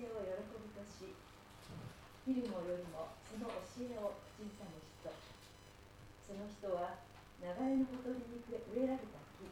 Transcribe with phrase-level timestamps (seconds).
[0.00, 1.12] えを喜びとし
[2.24, 5.04] フィルモよりもその教えを口ずさむ人
[6.24, 7.02] その人は
[7.42, 9.50] 流れのほとりに植えられた木。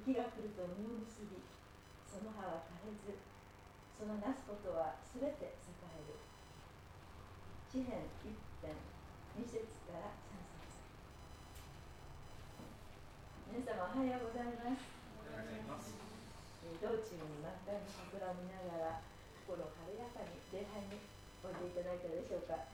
[0.00, 1.42] 時が来ると実を結び
[2.08, 3.20] その葉は枯れず
[3.98, 6.16] そのなすことはすべて栄える。
[7.68, 8.32] 詩篇一
[8.64, 8.72] 編
[9.36, 9.60] 二節
[9.90, 10.80] から三節。
[13.52, 14.98] 皆様おはようございます。
[16.78, 19.07] 道中に満開の桜を見ながら
[19.48, 19.64] 心軽
[19.96, 21.00] やかに礼拝に
[21.40, 22.68] おいでいただいたでしょうか。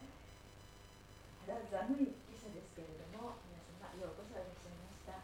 [1.46, 5.22] 肌寒い今朝ですけれども皆様ようこそいらっしゃいました。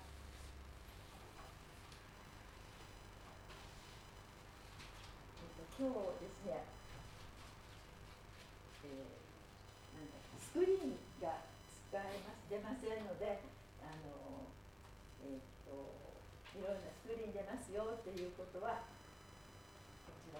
[5.42, 6.62] えっと今日ですね、
[8.86, 9.10] えー、
[9.98, 13.42] なんだスクリーンが使えます出ませんので
[13.82, 14.46] あの
[15.26, 15.74] えっ、と
[16.54, 18.86] いろんなスクリーン出ますよっていうことは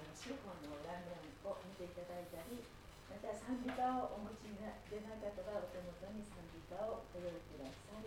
[0.04, 2.64] の資本の裏面を見ていただいたり
[3.10, 4.64] また賛美歌をお持ちで
[5.02, 8.06] なかったらお手元に賛美歌をお用意ください。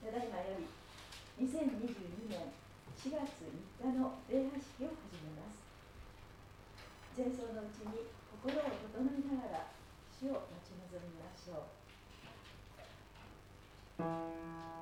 [0.00, 0.64] ただいまより
[1.44, 2.50] 2022年
[2.96, 5.60] 4月3日の礼拝式を始めます。
[7.16, 9.68] 前奏のうちに心を整えながら
[10.08, 11.68] 主を待ち望みましょ
[14.76, 14.79] う。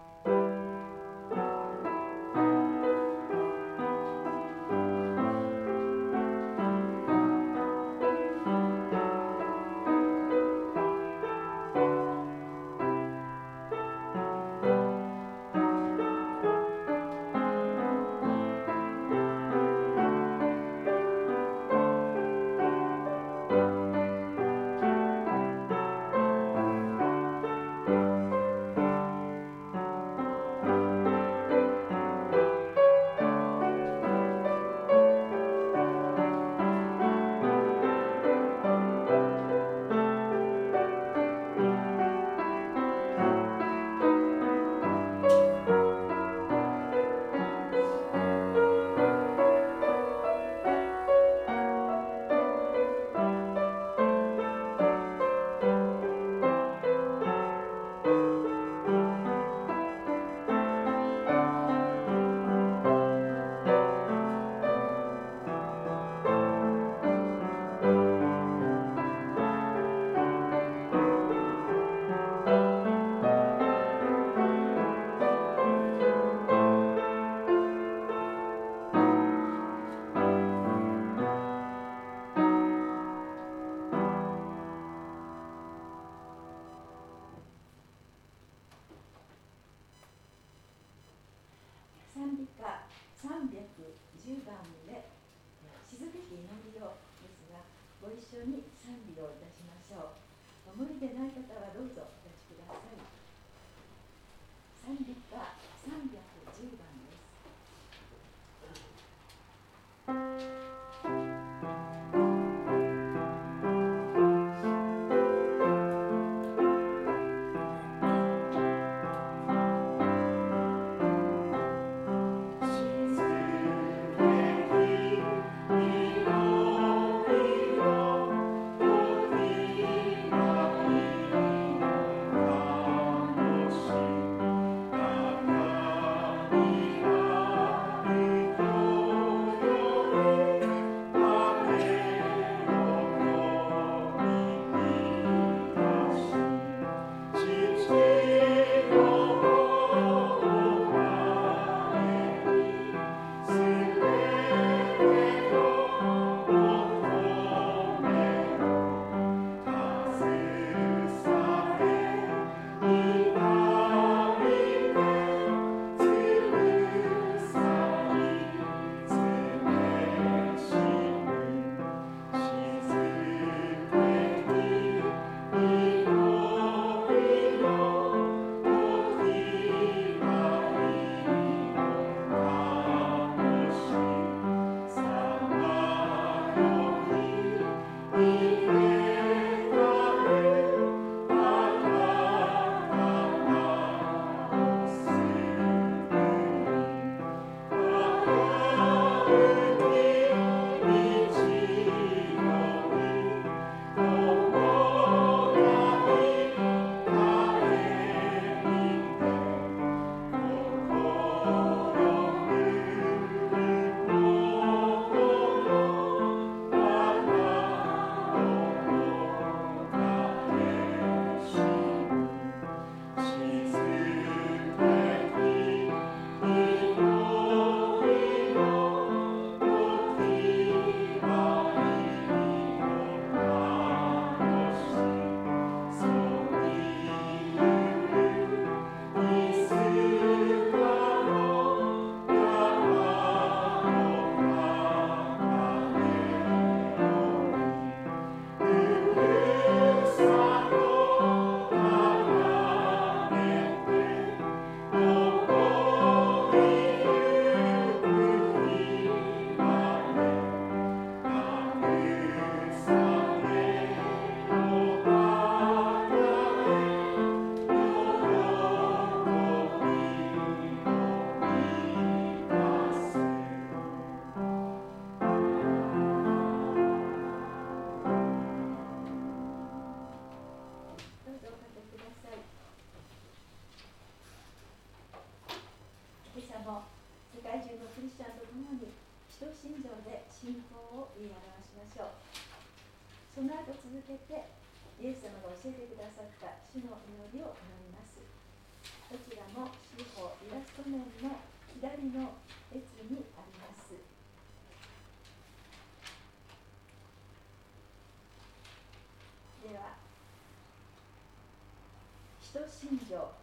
[312.49, 313.38] 人信条。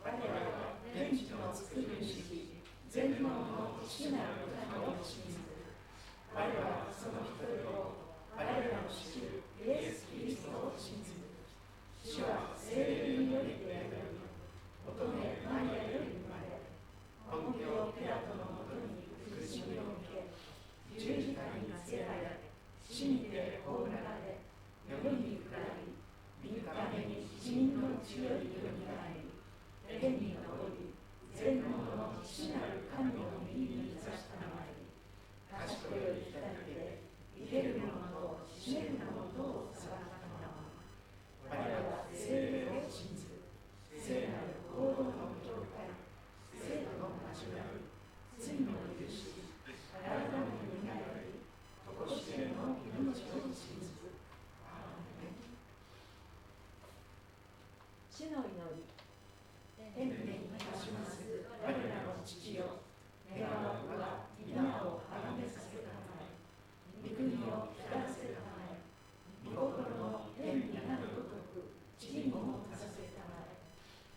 [0.00, 2.22] 我らは天地の作る主
[2.88, 5.42] 全能の父なる神を信ず
[6.30, 9.18] 我らはその一人を我らの主
[9.60, 11.12] イエス・キリストを信ず
[12.00, 14.14] 主は聖霊によりである
[14.86, 16.62] 乙女マリアより生まれ
[17.26, 20.30] ポンピオ・ピラトのもとに苦しみを受け
[20.94, 22.40] 十字架につけられ
[22.86, 24.38] 死にて葬られ
[24.86, 25.98] 世に下り
[26.46, 29.36] 三日目に死人のうちよりよみがえり
[29.86, 30.94] 天に昇り
[31.30, 34.90] 全能の父なる神の右に座したまえり
[35.46, 37.06] 賢より来たりで
[37.38, 40.74] 生けるものと死ねるものとを裁かたまま
[41.46, 43.46] 我らは聖霊を信ず
[43.94, 45.86] 聖なる行動の教会
[46.50, 47.86] 聖徒の交わり
[48.42, 49.38] 罪の許し
[50.02, 51.46] 体のよみがえり
[51.86, 53.96] とこしえの命を信ず
[58.10, 58.96] 主の祈り
[59.96, 61.20] 天にいたします
[61.60, 61.72] 我ら
[62.04, 62.84] の父よ
[63.32, 66.32] 願わくは皆をあがめさせたまえ
[67.00, 68.80] 御国を来らせたまえ
[69.44, 73.56] 御心の天になるごとく地にもさせたまえ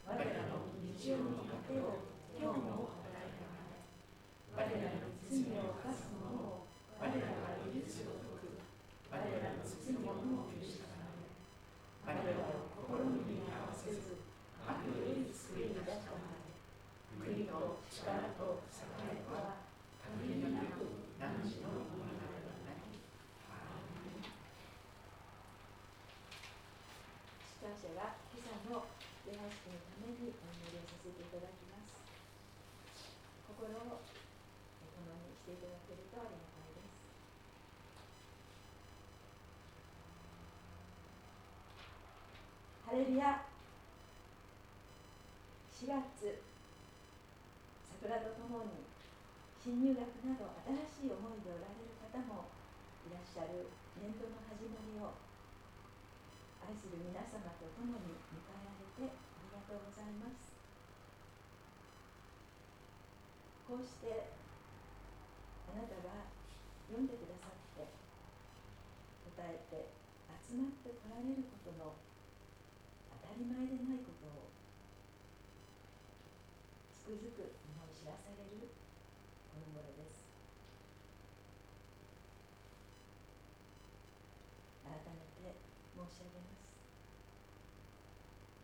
[0.04, 2.04] 我らの日常の糧を
[2.36, 3.84] 今日も与えたまえ
[4.52, 6.68] 我らに罪を犯す者を
[7.00, 8.64] 我らが許すごとく
[9.12, 11.36] 我らの罪を許したまえ
[12.04, 14.20] 我らを心に合わせず
[14.68, 16.50] 悪より救い出したまえ
[17.20, 19.58] 国と力と栄えは
[20.02, 20.86] 限りなく
[21.20, 22.94] 何時のものならない
[27.44, 28.92] 司会者が今朝の
[29.24, 31.96] 礼拝式のためにお祈りをさせていただきます。
[33.48, 37.00] 心を共にしていただけるとありがたいです。
[42.84, 43.48] ハレルヤ。
[45.72, 46.44] 4月。
[47.96, 48.84] 桜とともに
[49.56, 50.52] 新入学など
[50.92, 52.52] 新しい思いでおられる方も
[53.08, 53.72] いらっしゃる。
[53.96, 55.16] 年度の始まりを
[56.70, 60.54] 愛する皆様と共に迎えられてありがとうございます。
[63.66, 64.30] こうして
[65.66, 66.30] あなたが
[66.94, 67.90] 読んでくださって
[69.34, 69.90] 答えて
[70.46, 71.98] 集まってこられることの
[73.18, 74.54] 当たり前でないことを
[76.94, 78.70] つくづく思い知らされる
[79.50, 80.22] この頃です。
[84.86, 85.58] 改めて
[85.98, 86.49] 申し上げます。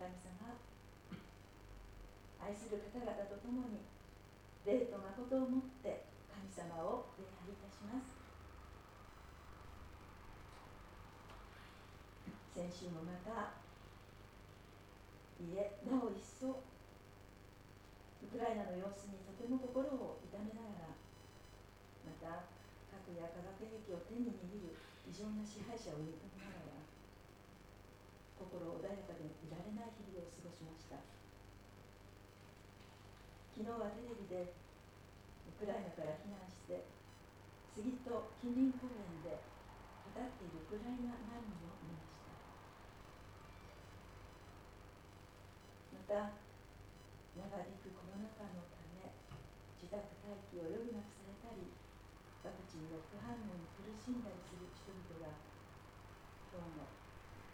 [0.06, 0.54] 神様
[2.38, 3.82] 愛する方々と共に
[4.62, 8.14] 霊と誠をもって神様を礼拝いたします。
[12.54, 13.58] 先週もまた
[15.42, 16.62] いえなお一層
[18.22, 20.94] ウクライナの様子にとても心を痛めながら
[22.06, 22.46] また
[22.94, 24.78] 核や化学兵器を手に握る
[25.10, 26.35] 異常な支配者を憎みながら
[28.36, 31.00] 心穏やかでいられない日々を過ごしました。
[33.56, 34.52] 昨日はテレビで
[35.48, 36.84] ウクライナから避難して
[37.72, 42.36] 次と近隣公園で語っているウクライナ難民を見ました。
[45.96, 46.36] また
[47.36, 49.12] 長引くコロナ禍のため
[49.80, 51.72] 自宅待機を余儀なくされたり
[52.44, 55.36] ワクチンの副反応に苦しんだりする人々が
[56.52, 56.92] 今日も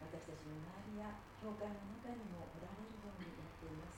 [0.05, 3.97] 私たちの周りや教会の中にもおられるようになっています。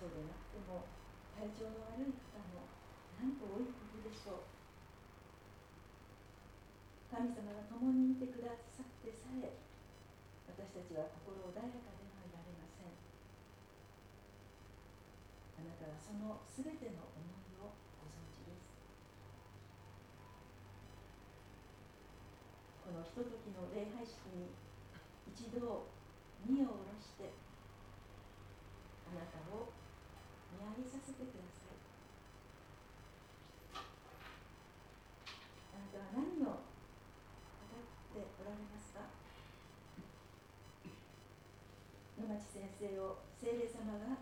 [0.00, 0.88] そうでなくても
[1.36, 2.72] 体調の悪い方も
[3.20, 4.56] なんと多いことでしょう。
[7.12, 9.60] 神様が共にいてくださってさえ
[10.48, 12.88] 私たちは心穏やかではいられません。
[12.88, 12.96] あ
[15.68, 18.64] なたはそのすべての思いをご存知です。
[22.88, 24.56] このひとときの礼拝式に
[25.34, 25.86] 一度
[26.46, 27.30] 身を下ろして
[29.06, 29.72] あなたを
[30.52, 31.78] 見上げさせてください。
[35.76, 39.06] あなたは何を語っておられますか？
[42.18, 44.18] 野町先生を聖霊様が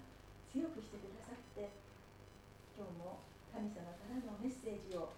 [0.52, 1.72] 強くしてくださって
[2.76, 5.16] 今日も神様からのメッセージを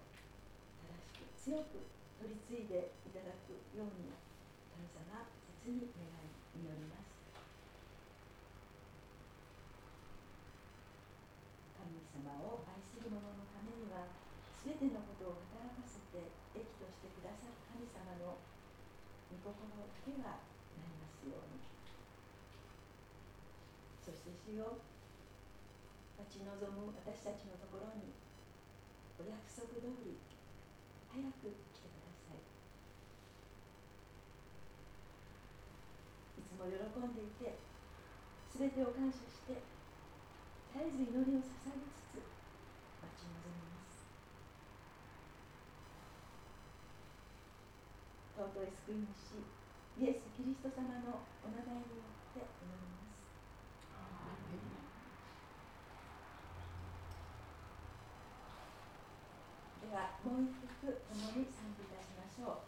[0.79, 1.83] 正しく強く
[2.23, 4.15] 取り継いでいただくように
[5.69, 7.13] に願い祈ります
[11.77, 14.09] 神様を愛する者のためには
[14.65, 18.41] 全てのことを働かせて益としてくださる神様の
[19.29, 20.41] 御心だけが
[20.77, 21.61] なりますように
[24.01, 24.81] そして主よ
[26.17, 28.09] 待ち望む私たちのところに
[29.21, 30.17] お約束通り
[31.13, 32.41] 早く来てください
[36.39, 37.55] いつも喜んでいて
[38.51, 39.63] 全てを感謝して
[40.75, 44.03] 絶えず祈りを捧げつつ待ち望みます。
[48.35, 49.39] 尊い救い主
[50.03, 53.19] イエス・キリスト様のお名前によって祈ります
[59.83, 60.55] ではもう一
[60.87, 62.63] 曲共に賛美いたしましょ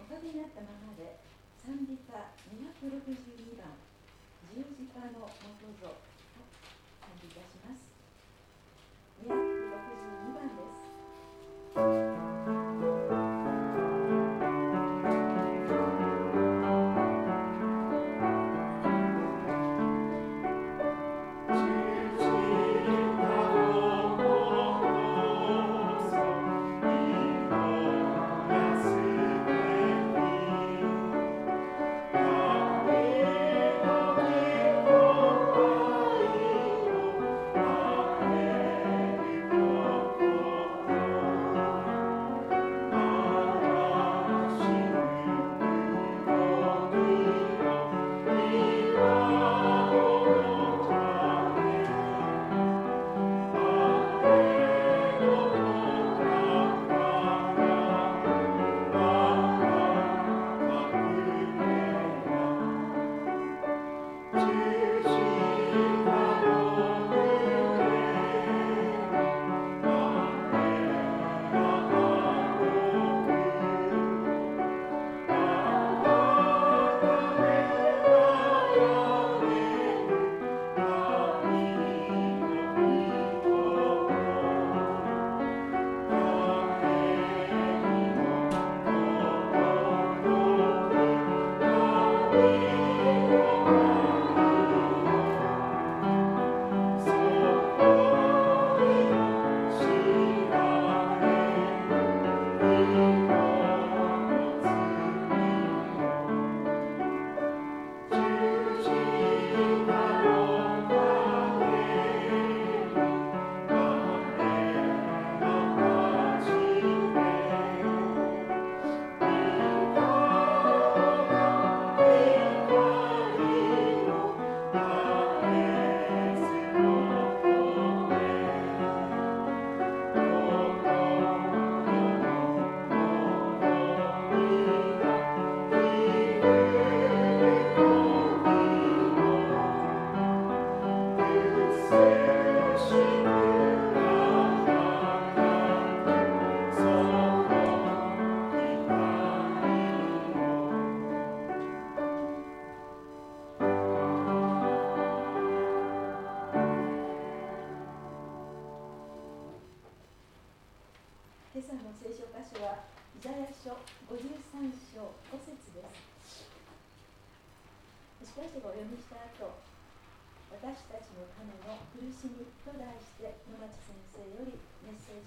[0.00, 1.24] うおかげになったままで
[1.56, 2.36] 賛美歌
[2.86, 3.25] 262番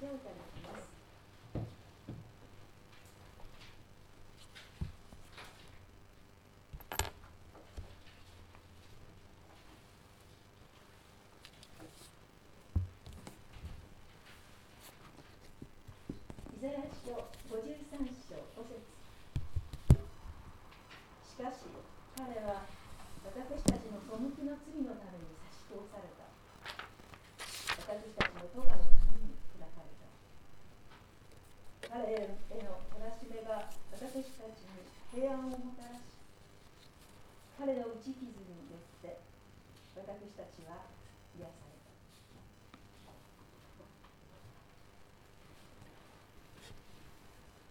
[0.01, 0.89] メッセージをいただきます
[16.59, 17.15] イザヤ書
[17.47, 17.57] 53
[18.27, 18.83] 章5節
[21.23, 21.63] しかし
[22.19, 22.67] 彼は
[23.23, 26.27] 私たちの背きの罪のために差し通された
[27.79, 30.11] 私たちの咎のために砕かれた
[31.87, 34.83] 彼への懲らしめが私たちに
[35.15, 36.03] 平安をもたらし
[37.57, 39.23] 彼の打ち傷によって
[39.95, 40.91] 私たちは
[41.39, 41.89] 癒された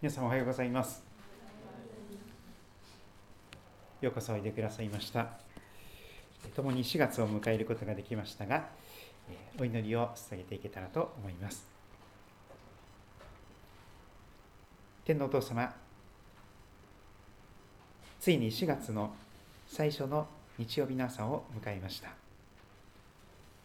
[0.01, 1.03] 皆さんおはようございます。
[3.99, 5.27] ようこそおいでくださいました。
[6.55, 8.69] 共に4月を迎えることができましたが、
[9.59, 11.67] お祈りを捧げていけたらと思います。
[15.03, 15.73] 天皇お父様
[18.21, 19.11] ついに4月の
[19.67, 22.09] 最初の日曜日の朝を迎えました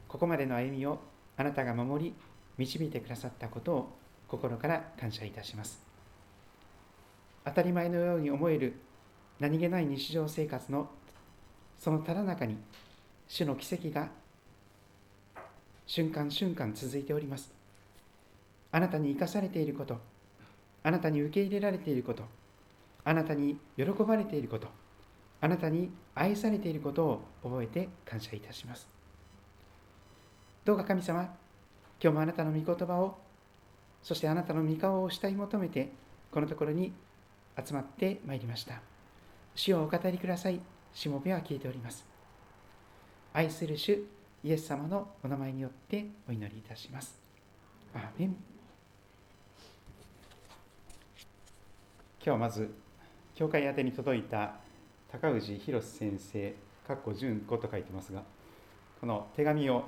[0.08, 0.98] ここまでの歩みを
[1.36, 2.14] あなたが守り
[2.56, 3.88] 導いてくださったことを
[4.26, 5.93] 心から感謝いたします
[7.44, 8.74] 当たり前のように思える
[9.38, 10.88] 何気ない日常生活の
[11.78, 12.56] そのただ中に
[13.28, 14.08] 主の奇跡が
[15.86, 17.52] 瞬間瞬間続いております。
[18.72, 19.98] あなたに生かされていること
[20.82, 22.24] あなたに受け入れられていること
[23.04, 24.68] あなたに喜ばれていること
[25.40, 28.88] あなたに愛されていることを覚えて感謝いたします。
[30.64, 31.22] どうか神様
[32.02, 33.18] 今日もあなたの御言葉を
[34.02, 35.92] そしてあなたの御顔を慕い求めて
[36.30, 36.92] このところに
[37.62, 38.80] 集まってまいりました。
[39.54, 40.60] 主をお語りください。
[40.92, 42.04] しもべは聞いております。
[43.32, 44.04] 愛する主
[44.42, 47.18] イエス様のお名前によってお祈りいたします。
[47.94, 48.36] アーメン。
[52.24, 52.74] 今日まず
[53.34, 54.54] 教会宛に届いた
[55.12, 56.54] 高氏博先生
[56.86, 58.22] かっこ純子と書いてますが
[59.00, 59.84] この手紙を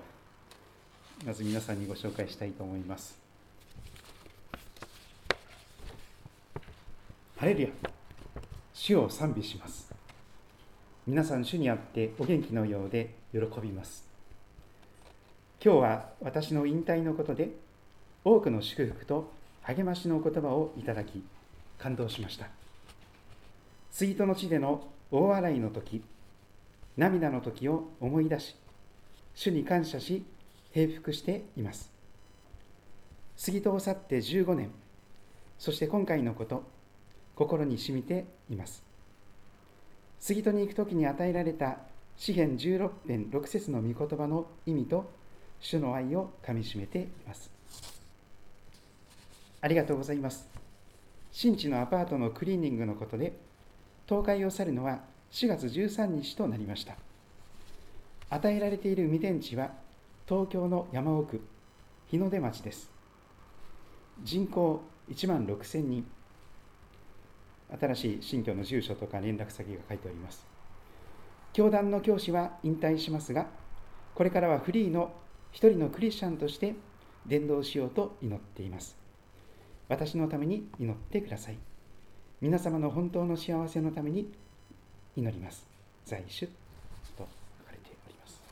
[1.25, 3.26] まず皆さんにご紹介したいと思います。
[7.39, 7.69] ハレルヤ。
[8.73, 9.93] 主を賛美します。
[11.07, 14.09] 皆さん主にあってお元気のようで喜びます。
[15.63, 17.51] 今日は私の引退のことで
[18.25, 21.23] 多くの祝福と励ましの言葉をいただき
[21.79, 22.47] 感動しました。
[23.91, 26.03] 杉戸の地での大洗いの時
[26.97, 28.57] 涙の時を思い出し
[29.35, 30.25] 主に感謝し
[30.73, 31.93] 平服しています。
[33.37, 34.71] 杉戸を去って15年
[35.59, 36.76] そして今回のこと
[37.37, 38.83] 心に染みています。
[40.19, 41.77] 杉戸に行く時に与えられた
[42.17, 45.09] 詩篇16編6節の御言葉の意味と
[45.61, 47.51] 主の愛をかみしめています。
[49.61, 50.49] ありがとうございます。
[51.31, 53.35] 新地のアパートのクリーニングのことで
[54.09, 56.97] 東海を去るのは4月13日となりました。
[58.31, 59.71] 与えられている未天地は
[60.27, 61.41] 東京の山奥
[62.07, 62.91] 日の出町です。
[64.23, 66.16] 人口1万6000人。
[67.81, 70.47] 新しい新居の住所とか連絡先が書いております。
[71.53, 73.47] 教団の教師は引退しますが
[74.15, 75.13] これからはフリーの
[75.53, 76.75] 一人のクリスチャンとして
[77.27, 78.97] 伝道しようと祈っています。
[79.89, 81.59] 私のために祈ってください。
[82.41, 84.31] 皆様の本当の幸せのために
[85.17, 85.67] 祈ります。
[86.05, 86.53] 在主と
[87.17, 88.43] 書かれております。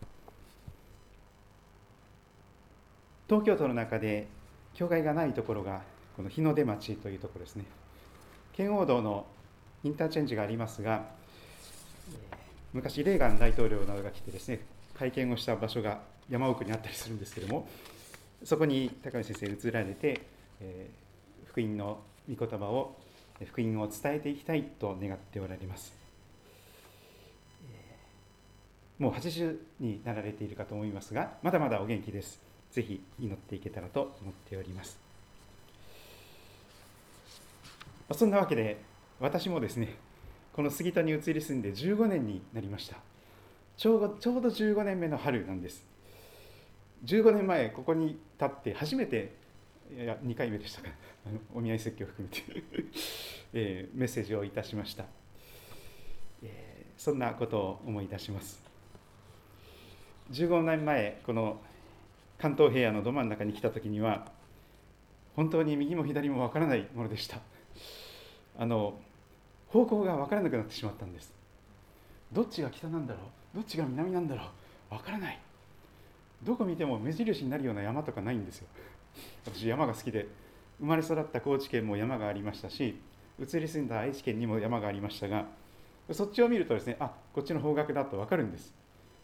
[3.29, 4.27] 東京都の中で
[4.75, 5.83] 教会がないところが
[6.17, 7.65] この日の出町というところですね。
[8.57, 9.27] 圏央道の
[9.83, 11.05] インターチェンジがありますが
[12.73, 14.61] 昔レーガン大統領などが来てですね
[14.95, 17.69] 会見をした場所が山奥にあったりするんですけれども
[18.45, 20.21] そこに高橋先生移られて、
[20.61, 22.97] えー、福音の御言葉を
[23.47, 26.05] 福音を伝えていきたいと願っておられます。
[28.99, 32.41] もう80になられているかと思いますがまだまだお元気です。
[32.71, 35.04] ぜひ祈っていけたらと思っております。
[38.13, 38.83] そんなわけで
[39.21, 39.97] 私もですね
[40.53, 42.97] この杉田に移り住んで15年になりました。
[43.77, 45.85] ちょうどちょうど15年目の春なんです。
[47.05, 49.35] 15年前ここに立って初めて
[49.93, 50.89] いや2回目でしたか
[51.55, 52.63] お見合い説教を含めて
[53.53, 55.05] えー、メッセージをいたしました、
[56.43, 58.63] えー、そんなことを思い出します。
[60.31, 61.61] 15年前この
[62.39, 64.33] 関東平野のど真ん中に来た時には
[65.37, 67.41] 本当に右も左も分からないものでした。
[68.57, 68.95] あの
[69.69, 71.33] 方向が分からなくなってしまったんです。
[72.33, 73.21] どっちが北なんだろ
[73.55, 73.57] う？
[73.57, 74.45] どっちが南なんだろ
[74.91, 74.95] う？
[74.97, 75.41] 分からない。
[76.43, 78.67] どこ見ても目印になるような山とかないんですよ。
[79.47, 80.27] 私山が好きで。
[80.81, 82.99] 生まれ育った高知県も山がありましたし
[83.39, 85.47] 移り住んだ愛知県にも山がありましたが
[86.11, 88.75] そっちを見るとですねあこっちの方角だと分かるんです。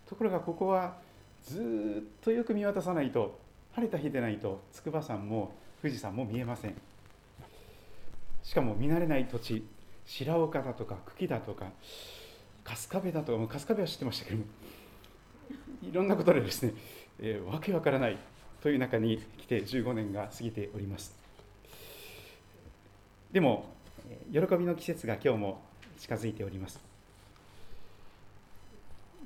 [0.08, 0.94] ところがここは
[1.42, 3.36] ずっとよく見渡さないと
[3.72, 6.74] 晴れた日でないと筑波山も富士山も見えません。
[8.50, 9.64] しかも見慣れない土地
[10.04, 11.66] 白岡だとか久喜だとか
[12.64, 14.44] 春日部だとか春日部は知ってましたけども
[15.88, 16.74] いろんなことでですね、
[17.20, 18.18] えー、わけわからない
[18.60, 21.16] という中に来て15年が過ぎております。
[23.30, 23.66] でも
[24.32, 25.62] 喜びの季節が今日も
[26.00, 26.80] 近づいております。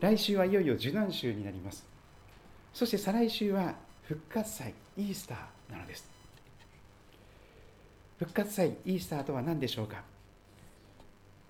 [0.01, 1.87] 来週はいよいよ受難週になります。
[2.75, 6.14] そして再来週は復活祭イースターなのです。
[8.19, 10.03] 復活祭イースターとは何でしょうか？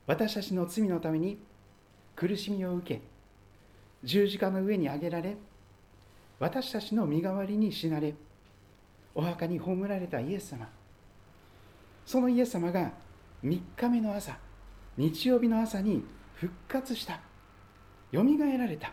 [0.06, 1.38] 私たちの罪のために
[2.16, 3.00] 苦しみを受け
[4.02, 5.36] 十字架の上に上げられ
[6.38, 8.14] 私たちの身代わりに死なれ
[9.14, 10.68] お墓に葬られたイエス様。
[12.04, 12.92] そのイエス様が
[13.42, 14.36] 3日目の朝
[14.96, 17.20] 日曜日の朝に復活した。
[18.12, 18.92] よみがえられた。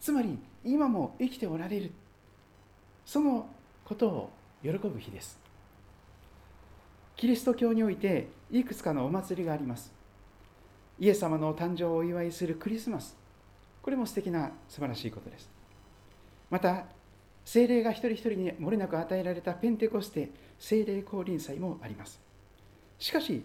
[0.00, 1.92] つまり今も生きておられる。
[3.04, 3.48] その
[3.84, 4.30] ことを
[4.62, 5.41] 喜ぶ日です。
[7.16, 9.92] キリスト教においていくつかのお祭りがあります。
[10.98, 13.16] イエス様の誕生をお祝いするクリスマス。
[13.82, 15.50] これも素敵な素晴らしいことです。
[16.50, 16.84] また
[17.44, 22.20] 精霊が一人一人に漏れなく与えられたペンテコステ精霊降臨祭もあります。
[22.98, 23.44] しかし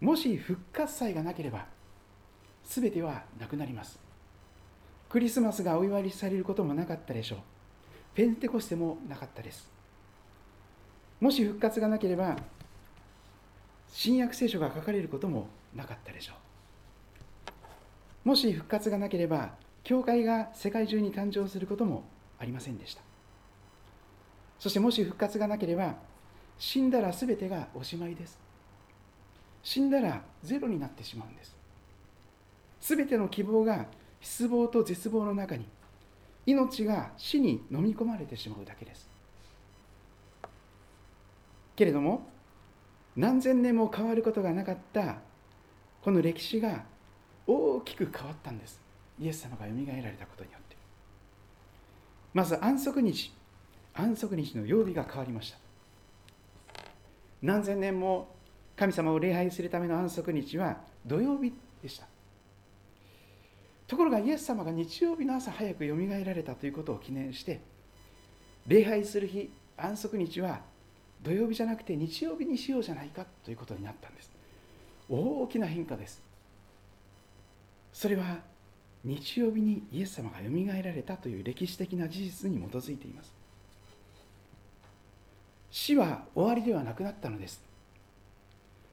[0.00, 1.66] もし復活祭がなければ
[2.64, 3.98] 全てはなくなります。
[5.08, 7.38] クリスマスがお祝いされることもなかったでしょう。
[8.14, 9.70] ペンテコステもなかったです。
[11.20, 12.36] もし復活がなければ
[13.98, 16.34] 新約聖書が書かれることもなかったでしょ
[18.24, 18.28] う。
[18.28, 19.54] もし復活がなければ
[19.84, 22.04] 教会が世界中に誕生することも
[22.38, 23.00] ありませんでした。
[24.58, 25.94] そしてもし復活がなければ
[26.58, 28.38] 死んだら全てがおしまいです。
[29.62, 31.56] 死んだらゼロになってしまうんです。
[32.82, 33.86] 全ての希望が
[34.20, 35.64] 失望と絶望の中に
[36.44, 39.08] 命が死に飲み込まれてしまうだけです。
[41.74, 42.35] けれども
[43.16, 45.16] 何千年も変わることがなかった
[46.02, 46.84] この歴史が
[47.46, 48.80] 大きく変わったんです。
[49.18, 50.76] イエス様がよみがえられたことによって。
[52.34, 53.32] まず安息日
[53.94, 55.58] 安息日の曜日が変わりました。
[57.42, 58.28] 何千年も
[58.76, 60.76] 神様を礼拝するための安息日は
[61.06, 62.06] 土曜日でした。
[63.86, 67.60] ところがイエス様が日曜日の朝早くよみがえられたということを記念して
[68.66, 70.60] 礼拝する日安息日は
[71.22, 74.30] 土曜日じゃなくて日曜日にしようじゃないかということになったんです。
[75.08, 76.22] 大きな変化です。
[77.92, 78.38] それは
[79.04, 83.32] 日曜日にイエス様がよみがえられたという歴史的な事実に基づいています。
[85.70, 87.60] 死は終わりではなくなったのです。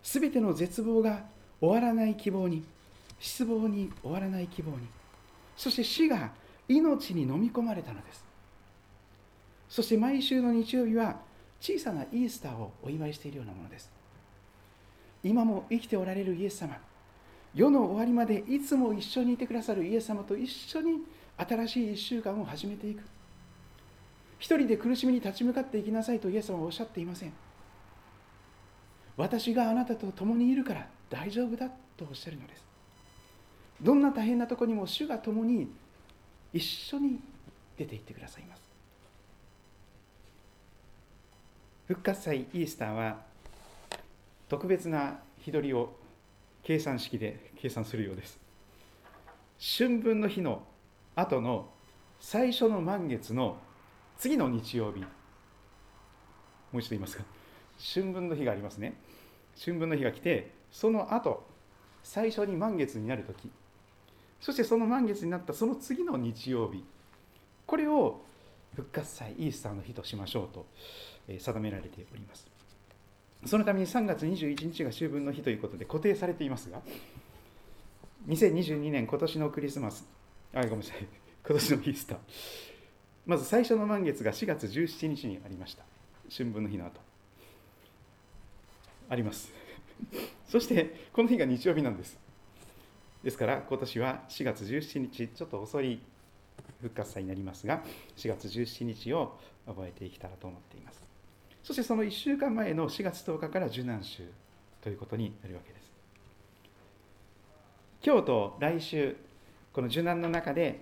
[0.04, 1.24] すべての絶望が
[1.60, 2.64] 終わらない希望に
[3.20, 4.88] 失望に終わらない希望に
[5.56, 6.32] そして死が
[6.68, 8.24] 命に飲み込まれたのです。
[9.70, 11.20] そして毎週の日曜日は
[11.63, 13.89] 小さなイースターをお祝いしているようなものです。
[15.23, 16.78] 今も生きておられるイエス様
[17.56, 21.04] 世の終わりまでいつも一緒にいてくださるイエス様と一緒に
[21.38, 23.04] 新しい1週間を始めていく。
[24.39, 27.32] 一人で苦しみに立ち向かっていきなさいとイエス様はおっしゃっていません。
[29.15, 32.65] 私があなたと共にいるから大丈夫だとおっしゃるのです。
[33.82, 35.71] どんな大変なとこにも主が共に
[36.52, 37.21] 一緒に
[37.78, 38.62] 出て行ってくださいます。
[41.93, 43.17] 復活祭イースターは
[44.49, 45.93] 特別な日取りを
[46.63, 48.39] 計算式で計算するようです。
[49.77, 50.63] 春分の日の
[51.15, 51.69] 後の
[52.19, 53.58] 最初の満月の
[54.17, 55.01] 次の日曜日。
[55.01, 55.08] も
[56.73, 57.25] う一度言いますか？
[57.93, 58.95] 春分の日がありますね。
[59.63, 61.45] 春分の日が来てその後
[62.01, 63.51] 最初に満月になる時。
[64.41, 66.84] そしてその満月になったその次の日曜日。
[67.67, 68.21] これを
[68.75, 70.65] 復活祭イースターの日としましょうと。
[71.28, 72.48] 定められております。
[73.46, 76.82] そのために3月21日が秋分の日ということで固定されていますが
[78.28, 80.06] 2022年今年のクリスマス
[80.54, 81.08] あごめんなさい
[81.46, 82.18] 今年のイースター。
[83.26, 85.84] まず最初の満月が4月17日にありました。
[86.30, 87.02] 春分の日の後。
[89.10, 89.52] あります。
[90.48, 92.18] そしてこの日が日曜日なんです。
[93.24, 96.00] ですから今年は4月17日ちょっと遅い
[96.82, 97.84] 復活祭になりますが
[98.18, 101.12] 4月17日を覚えていけたらと思っています。
[101.63, 104.23] そしてその1週間前の4月10日から受難週
[104.82, 105.93] ということになるわけです。
[108.06, 109.15] 今日と来週
[109.71, 110.82] この受難の中で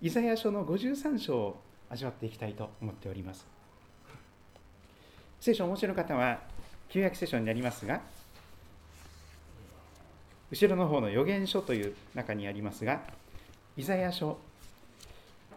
[0.00, 3.46] イザヤ書の53章を味わっていきたいと思っております。
[5.40, 6.40] 聖書をお持ちの方は
[6.88, 8.00] 旧約聖書になりますが
[10.50, 13.02] 後ろの方の預言書という中にありますが
[13.76, 14.38] イザヤ書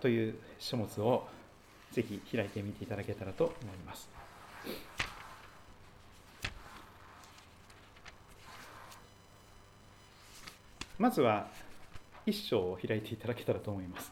[0.02, 1.28] という書物を
[1.92, 4.25] ぜひ開いてみていただけたらと思います。
[10.98, 11.48] まずは
[12.26, 14.12] 一章を開いていただけたらと思います。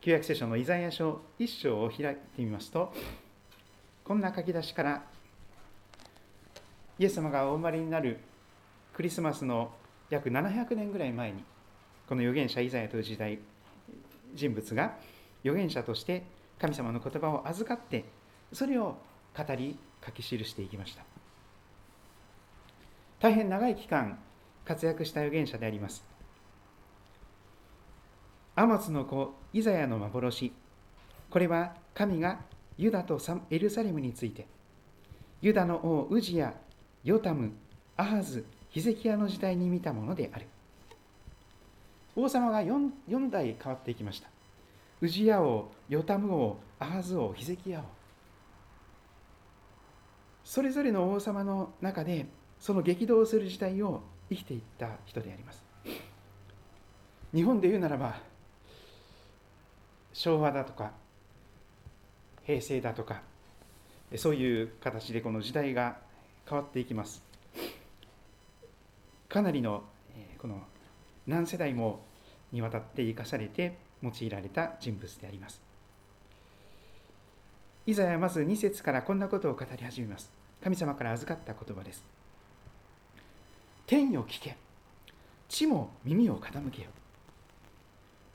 [0.00, 2.92] 旧約聖書のイザヤ書一章を開いてみますと、
[4.04, 5.02] こんな書き出しから、
[6.98, 8.20] イエス様がお生まれになる
[8.94, 9.72] クリスマスの
[10.10, 11.42] 約700年ぐらい前に、
[12.08, 13.40] この預言者イザヤという時代、
[14.34, 14.94] 人物が
[15.42, 16.22] 預言者として
[16.58, 18.04] 神様の言葉を預かって、
[18.52, 18.96] それを
[19.36, 21.04] 語り書き記していきました。
[23.20, 24.18] 大変長い期間
[24.64, 26.04] 活躍した預言者であります。
[28.54, 30.52] アマツの子イザヤの幻。
[31.30, 32.40] これは神が
[32.78, 34.46] ユダとエルサレムについて。
[35.42, 36.54] ユダの王ウジヤ
[37.04, 37.52] ヨタム
[37.96, 40.46] アハズヒゼキヤの時代に見たものである。
[42.14, 44.28] 王様が 4, 4代変わっていきました。
[45.02, 47.82] ウジヤ王ヨタム王アハズ王ヒゼキヤ王。
[50.44, 52.26] それぞれの王様の中で
[52.58, 55.64] その激動する時代を生きていった人であります。
[57.32, 58.18] 日本で言うならば
[60.12, 60.92] 昭和だとか
[62.44, 63.22] 平成だとか
[64.16, 65.98] そういう形でこの時代が
[66.48, 67.22] 変わっていきます。
[69.28, 69.82] かなりの
[70.38, 70.62] この
[71.26, 72.04] 何世代も
[72.52, 75.65] にわたって生かされて用いられた人物であります。
[77.86, 80.28] イザヤはまず2節からこんなことを語り始めます。
[80.62, 82.04] 神様から預かった言葉です。
[83.86, 84.56] 天よ聞け。
[85.48, 86.88] 地も耳を傾けよ。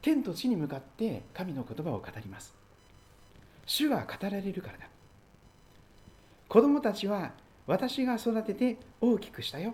[0.01, 2.55] 天と地に向かって神の言葉を語ります。
[3.65, 4.85] 主が語られるからだ。
[6.47, 7.33] 子供たちは
[7.67, 9.73] 私が育てて大きくしたよ。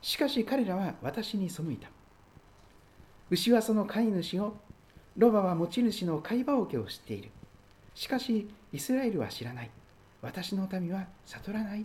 [0.00, 1.90] しかし彼らは私に背いた。
[3.28, 4.56] 牛はその飼い主を
[5.18, 7.30] ロバは持ち主の飼い場桶を知っている。
[7.98, 9.70] しかしイスラエルは知らない。
[10.22, 11.84] 私の民は悟らない。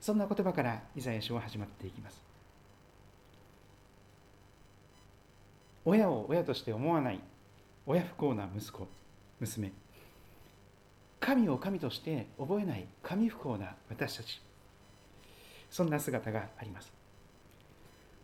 [0.00, 2.22] そんな言葉からイザヤ書は始まっていきます。
[5.84, 7.20] 親を親として思わない。
[7.84, 8.88] 親不幸な息子
[9.40, 9.72] 娘。
[11.20, 12.86] 神を神として覚えない。
[13.02, 14.40] 神不幸な私たち。
[15.68, 16.90] そんな姿があります。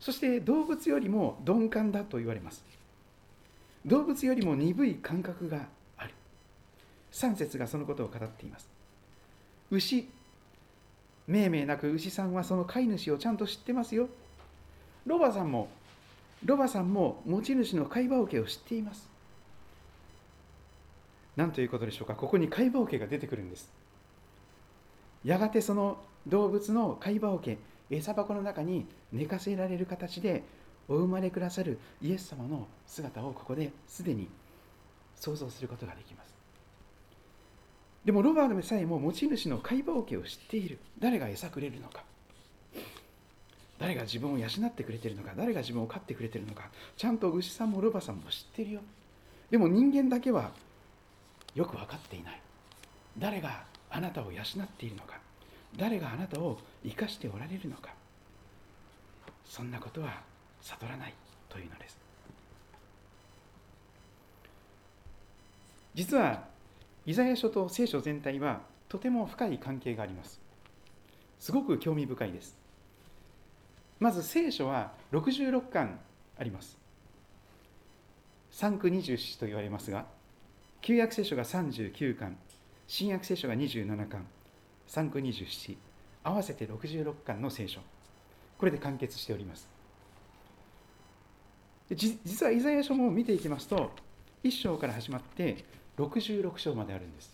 [0.01, 2.65] そして動物よりも鈍感だと言われます。
[3.85, 5.69] 動物よりも鈍い感覚が
[7.13, 8.69] 3節がそのことを語っています。
[9.71, 10.09] 牛
[11.27, 14.09] 命名なく牛さんはその飼い主をちゃんと知ってますよ。
[15.07, 15.69] ロバさんも
[16.45, 19.09] ロバさんも持ち主の飼い場桶を知っています。
[21.37, 22.15] 何ということでしょうか。
[22.15, 23.71] ここに飼い場桶が出てくるんです。
[25.25, 27.59] やがてその動物の飼い場桶
[27.91, 30.43] 餌箱の中に寝かせられる形で
[30.89, 34.29] お生まれくださるイエス様の姿をここですでに
[35.15, 36.42] 想像することができます。
[38.05, 40.79] でもロバートさえも持ち主の飼い場桶を知っている。
[40.99, 42.03] 誰が餌くれるのか。
[43.79, 45.33] 誰が自分を養ってくれてるのか。
[45.37, 46.69] 誰が自分を飼ってくれてるのか。
[46.97, 48.81] ちゃんと牛さんもロバさんも知ってるよ。
[49.51, 50.51] でも人間だけは
[51.55, 52.41] よく分かっていない。
[53.19, 55.19] 誰があなたを養っているのか。
[55.77, 57.95] 誰があなたを生かしておられるのか。
[59.45, 60.23] そんなことは
[60.61, 61.15] 悟らない
[61.49, 61.97] というのです。
[65.95, 66.52] 実は
[67.05, 70.41] イザヤ書と聖書全体はとても深い関係があります。
[71.41, 72.57] すごく興味深いです。
[73.99, 75.99] まず聖書は66巻
[76.39, 76.79] あります。
[78.53, 80.05] 3区24と言われますが
[80.81, 82.37] 旧約聖書が39巻
[82.87, 84.27] 新約聖書が27巻
[84.89, 85.77] 3区27
[86.25, 87.81] 合わせて66巻の聖書。
[88.59, 89.69] これで完結しております。
[91.91, 93.91] 実はイザヤ書も見ていきますと
[94.45, 95.65] 1章から始まって
[95.99, 97.31] 66章まであるんです。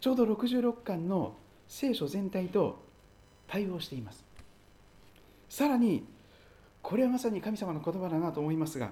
[0.00, 1.34] ちょうど66巻の
[1.68, 2.82] 聖書全体と
[3.46, 4.24] 対応しています。
[5.48, 6.06] さらに
[6.82, 8.90] これはまさに神様の言葉だなと思いますが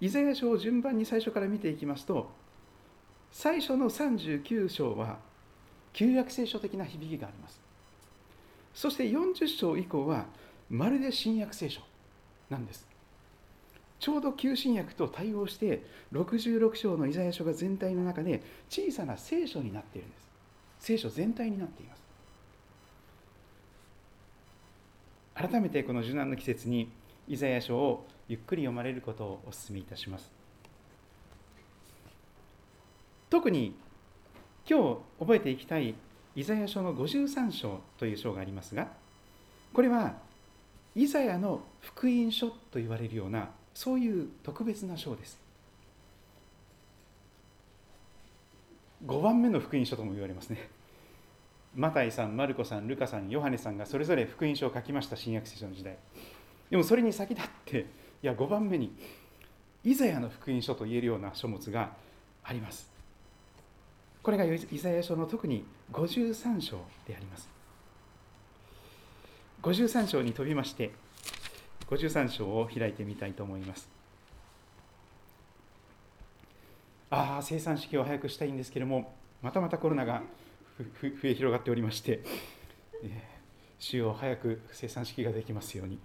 [0.00, 2.30] イザヤ書を順番に最初から見ていきますと
[3.30, 5.18] 最初の39章は
[5.92, 7.60] 旧約聖書的な響きがあります。
[8.74, 10.26] そして40章以降は
[10.68, 11.80] まるで新約聖書
[12.50, 12.93] なんです。
[14.00, 15.82] ちょうど旧新約と対応して
[16.12, 20.28] 66章のイザヤ書が全体の中で小さな聖書になっているんです。
[20.80, 22.02] 聖書全体になっています。
[25.34, 26.90] 改めてこの受難の季節に
[27.26, 30.30] イザヤ書をゆっくり読まれることをお勧めいたします。
[33.30, 33.74] 特に
[34.68, 35.94] 今日覚えていきたい
[36.36, 38.88] イザヤ書の53章という章がありますが
[39.72, 40.14] これは
[40.94, 45.38] イザヤの福音書と言われるようなそういう特別な章です。
[49.06, 50.70] 5番目の福音書とも言われますね。
[51.74, 55.98] マタイさん、マルコさん、ルカさん、ヨハネさんがそれぞれ福音書を書きました新約聖書の時代。
[56.70, 57.86] でもそれに先立って
[58.22, 58.96] いや5番目に
[59.82, 61.92] イザヤの福音書と言えるような書物が
[62.44, 62.88] あります。
[64.22, 67.48] これがイザヤ書の特に53章であります。
[69.62, 70.92] 53章に飛びまして
[71.90, 73.88] 53章を開いてみたいと思います。
[77.10, 80.22] ああ生産式を早くしたいんですけれどもまたまたコロナが
[81.00, 82.20] 増え広がっておりまして、
[83.04, 83.10] えー、
[83.78, 85.98] 主を早く生産式ができますように。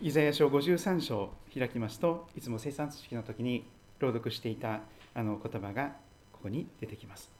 [0.00, 3.64] イザヤ書53章を開きますといつも生産式の時に
[4.00, 4.80] 朗読していた
[5.14, 5.92] あの言葉が
[6.32, 7.30] ここに出てきます。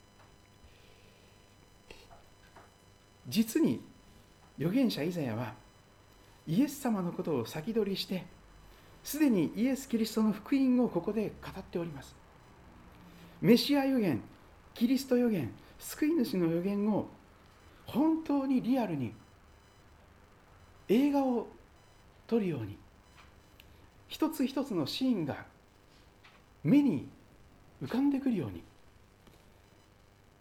[3.26, 3.82] 実に
[4.59, 5.55] 預言者イザヤは
[6.47, 8.24] イエス様のことを先取りして
[9.05, 12.14] すでにイエス・キリストの福音をここで語っております。
[13.40, 14.22] メシア予言
[14.74, 17.09] キリスト予言救い主の予言を
[17.86, 19.12] 本当にリアルに
[20.88, 21.49] 映画を
[22.26, 22.78] 撮るように
[24.09, 25.45] 一つ一つのシーンが
[26.62, 27.09] 目に
[27.82, 28.62] 浮かんでくるように。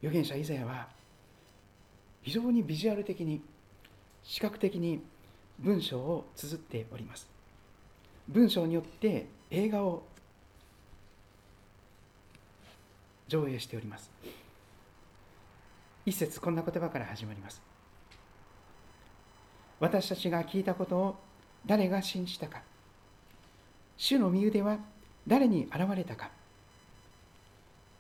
[0.02, 0.88] 預言者イザヤは
[2.24, 3.41] 非常にビジュアル的に
[4.24, 5.02] 視覚的に
[5.62, 7.30] 文章を綴っております。
[8.28, 10.03] 文章によって映画を
[13.28, 14.09] 上映しております。
[16.05, 17.62] 一節こんな言葉から始まります。
[19.80, 21.16] 私たちが聞いたことを
[21.66, 22.64] 誰が信じたか。
[23.97, 24.80] 主の身腕は
[25.28, 26.32] 誰に現れたか。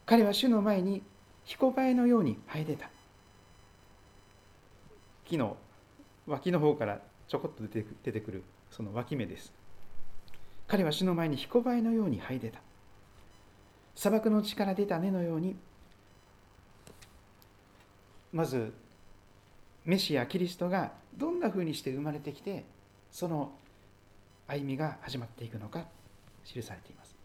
[0.05, 1.03] 彼は主の前に
[1.45, 2.89] 彦映えのように生え出た。
[5.25, 5.57] 木の
[6.27, 7.01] 脇の方から
[7.31, 9.53] ちょこっと出て出てくるその脇芽です。
[10.67, 12.59] 彼は主の前に彦映えのように生え出た。
[13.95, 15.55] 砂漠の地から出た根のように
[18.33, 18.73] まず
[19.85, 22.65] メシアキリストがどんなふうにして生まれてきて
[23.13, 23.53] その
[24.47, 25.85] 歩みが始まっていくのか
[26.43, 27.15] 記されています。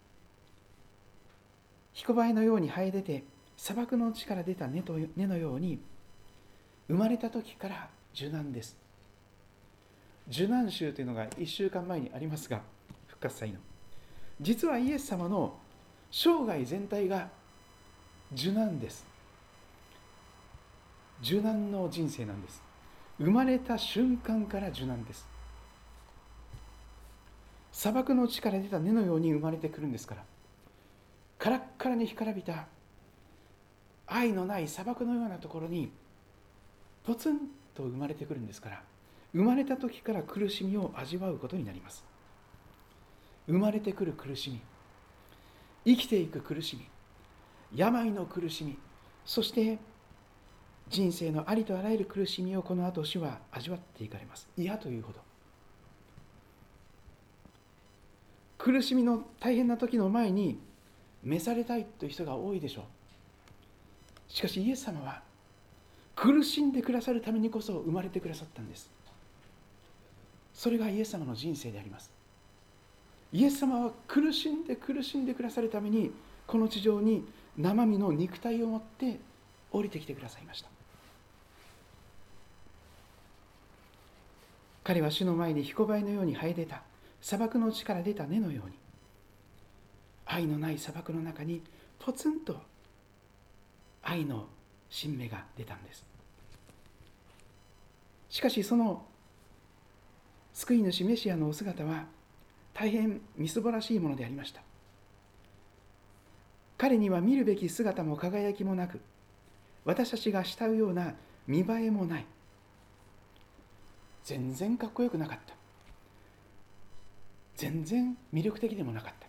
[1.94, 3.24] 彦映えのように生え出て
[3.56, 5.80] 砂漠の地から出た根と根のように
[6.86, 8.85] 生まれた時から受難です。
[10.28, 12.60] 受難週というのが1週間前にありますが
[13.06, 13.58] 復活祭の。
[14.40, 15.56] 実はイエス様の
[16.10, 17.28] 生涯全体が
[18.32, 19.06] 受難です。
[21.22, 22.62] 受難の人生なんです。
[23.18, 25.36] 生まれた瞬間から受難です。
[27.76, 30.24] 砂漠の地から出た根のように生まれてくるんですから
[31.38, 32.68] カラッカラに干からびた
[34.06, 35.92] 愛のない砂漠のようなところに
[37.04, 37.38] ポツン
[37.74, 38.82] と生まれてくるんですから
[39.36, 42.06] 生まれた時から苦しみを味わうことになります。
[43.46, 44.60] 生まれてくる苦しみ
[45.84, 46.88] 生きていく苦しみ
[47.78, 48.76] 病の苦しみ
[49.24, 49.78] そして
[50.88, 54.48] 人生のありとあらゆる苦しみをこの後主は味わっていかれます。
[54.56, 55.20] 嫌というほど。
[58.56, 60.58] 苦しみの大変な時の前に
[61.22, 64.32] 召されたいという人が多いでしょう。
[64.32, 65.22] しかしイエス様は
[66.14, 68.95] 苦しんでくださるためにこそ生まれてくださったんです。
[70.56, 72.10] それがイエス様の人生であります。
[73.30, 76.10] イエス様は苦しんで苦しんでくださるために
[76.46, 77.26] この地上に
[77.58, 79.18] 生身の肉体を持って
[79.70, 80.68] 降りてきてくださいました。
[84.82, 86.82] 彼は主の前に彦映えのように生え出た。
[87.20, 88.76] 砂漠の地から出た根のように。
[90.24, 91.60] 愛のない砂漠の中に
[91.98, 92.56] ポツンと
[94.02, 94.46] 愛の
[94.88, 96.02] 新芽が出たんです。
[98.30, 99.04] しかしその
[100.56, 102.06] 救い主メシアのお姿は
[102.72, 104.62] 大変みすぼらしいものでありました。
[106.78, 109.02] 彼には見るべき姿も輝きもなく
[109.84, 111.14] 私たちが慕うような
[111.46, 112.26] 見栄えもない。
[114.24, 115.54] 全然かっこよくなかった。
[117.56, 119.26] 全然魅力的でもなかった。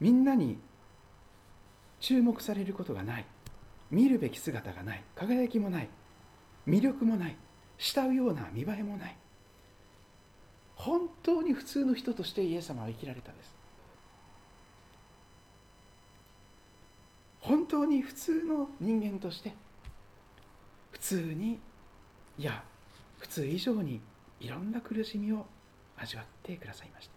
[0.00, 0.58] みんなに
[2.00, 3.26] 注目されることがない。
[3.90, 5.04] 見るべき姿がない。
[5.14, 5.90] 輝きもない。
[6.66, 7.36] 魅力もない。
[7.78, 9.16] 慕うような見栄えもない。
[10.76, 13.56] 本当に普通の人としてイエス様は生きられたんです。
[17.40, 19.54] 本当に普通の人間として
[20.90, 21.58] 普通に
[22.36, 22.62] いや
[23.18, 24.00] 普通以上に
[24.40, 25.46] いろんな苦しみを
[25.96, 27.12] 味わってくださいました。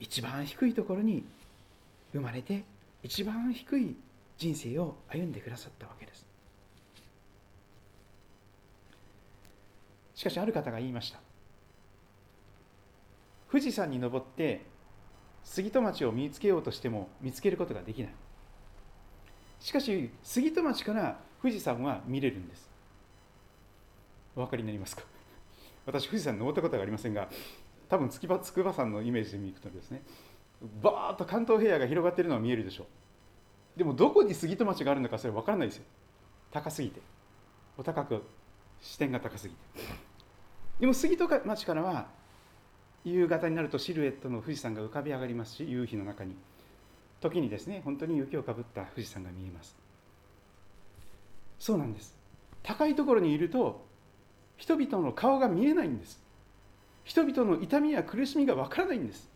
[0.00, 1.24] 一番低いところに
[2.12, 2.64] 生まれて
[3.02, 3.96] 一番低い
[4.38, 6.31] 人生を歩んでくださったわけです。
[10.22, 11.18] しかしある方が言いました。
[13.50, 14.64] 富士山に登って
[15.42, 18.12] 杉戸町を見つけようとしても見つけることができない。
[19.58, 22.70] しかし杉戸町から富士山は見れるんです。
[24.36, 25.02] お分かりになりますか？
[25.86, 27.28] 私富士山登ったことがありませんが
[27.88, 30.02] 多分筑波筑波山のイメージで見るとですね
[30.80, 32.86] バーッと関東平野が広がっているのは見えるでしょう。
[33.76, 35.84] でもどこに杉戸町があるのかそれ分からないですよ。
[36.52, 37.00] 高すぎて。
[37.76, 38.22] お高く
[38.80, 39.60] 視点が高すぎて。
[40.82, 42.08] でも杉戸町からは
[43.04, 46.34] 夕方になるとシルエットの富士山が浮かび上がりますし夕日の中に
[47.20, 49.76] 時にですね本当に雪をかぶった富士山が見えます。
[51.60, 52.16] そうなんです。
[52.64, 53.86] 高いところにいると
[54.56, 56.20] 人々の顔が見えないんです。
[57.04, 59.30] 人々の痛みや苦しみがわからないんです。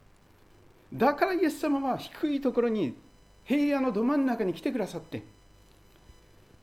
[0.92, 2.96] だからイエス様は低いところに
[3.44, 5.22] 平野のど真ん中に来てくださって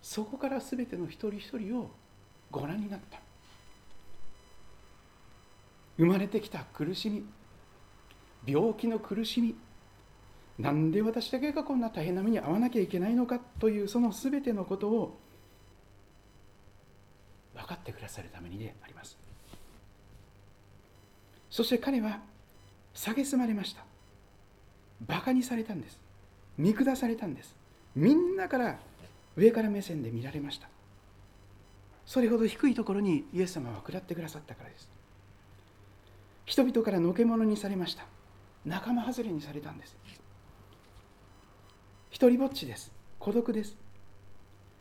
[0.02, 1.90] そこから全ての一人一人を
[2.52, 3.22] ご覧になった。
[5.98, 7.26] 生まれてきた苦しみ
[8.46, 9.56] 病気の苦しみ
[10.60, 15.20] なんで私だけがこんな大変な目に遭わなきゃいけないのかというその全てのことを
[17.56, 19.18] 分かってくださるためにであります。
[21.50, 22.20] そして彼は
[22.94, 23.84] 蔑まれました。
[25.08, 26.00] バカにされたんです。
[26.58, 27.56] 見下されたんです。
[27.96, 28.80] みんなから
[29.36, 30.68] 上から目線で見られました。
[32.06, 34.93] それほど低いところにイエス様は下ってくださったからです。
[36.54, 38.06] 人々からのけ者にされました。
[38.64, 39.98] 仲間外れにされたんです。
[42.12, 42.92] 一りぼっちです。
[43.18, 43.76] 孤独です。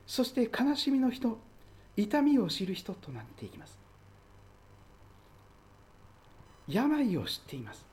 [0.07, 1.39] そして悲しみの人
[1.97, 3.79] 痛みを知る人となっていきます。
[6.69, 7.87] 病を知っています。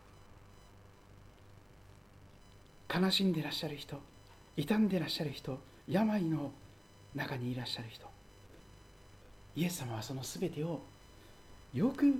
[2.93, 4.01] 悲しんでらっしゃる人
[4.57, 5.57] 傷んでらっしゃる人
[5.87, 6.51] 病の
[7.15, 8.05] 中にいらっしゃる人。
[9.55, 10.81] イエス様はその全てを
[11.73, 12.13] よく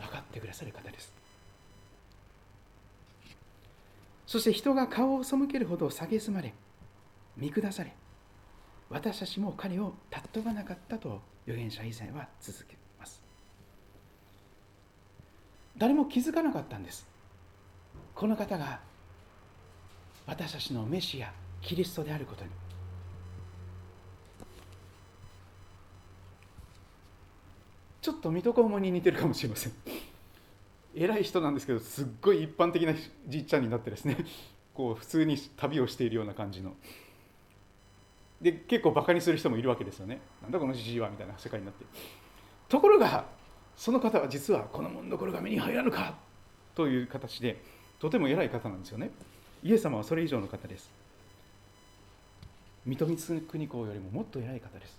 [0.00, 1.12] 分かってくださる方です。
[4.26, 6.54] そして人が顔を背けるほど蔑まれ
[7.36, 7.92] 見下され
[8.88, 13.22] 私たちも彼を尊ばなかったと預言者以前は続けます。
[15.76, 17.06] 誰も気づかなかったんです。
[18.14, 18.80] この方が
[20.26, 22.50] 私たちのメシアキリストであることに。
[28.00, 29.72] ちょっと水戸黄門に似てるかもしれません。
[30.94, 32.94] 偉い人なんですけどすっごい一般的な
[33.28, 34.16] じいちゃんになってですね。
[34.74, 36.74] こう普通に旅をしているような感じの。
[38.40, 40.20] で結構バカにする人もいるわけですよね。
[40.42, 41.84] なんだこのじじいはみたいな世界になって。
[42.68, 43.26] ところが
[43.76, 46.14] その方は実はこの物所が目に入らぬか。
[46.74, 47.60] という形で
[47.98, 49.10] とても偉い方なんですよね。
[49.62, 50.90] イエス様はそれ以上の方です。
[52.86, 54.98] 水戸光国公よりももっと偉い方です。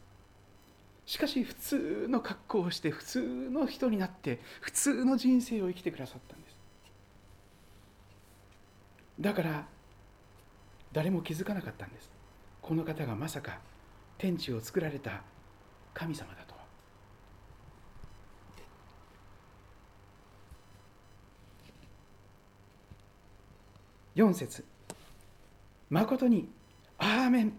[1.12, 6.56] しかし普通の格好をして普通の人になって普通の人生を生きてくださったんです。
[9.20, 9.66] だから
[10.94, 12.10] 誰も気づかなかったんです。
[12.62, 13.60] この方がまさか
[14.18, 15.22] 天地を作られた
[15.94, 16.62] 神様だとは。
[24.16, 24.64] 4節。
[25.90, 26.48] まことに
[26.98, 27.54] アーメン。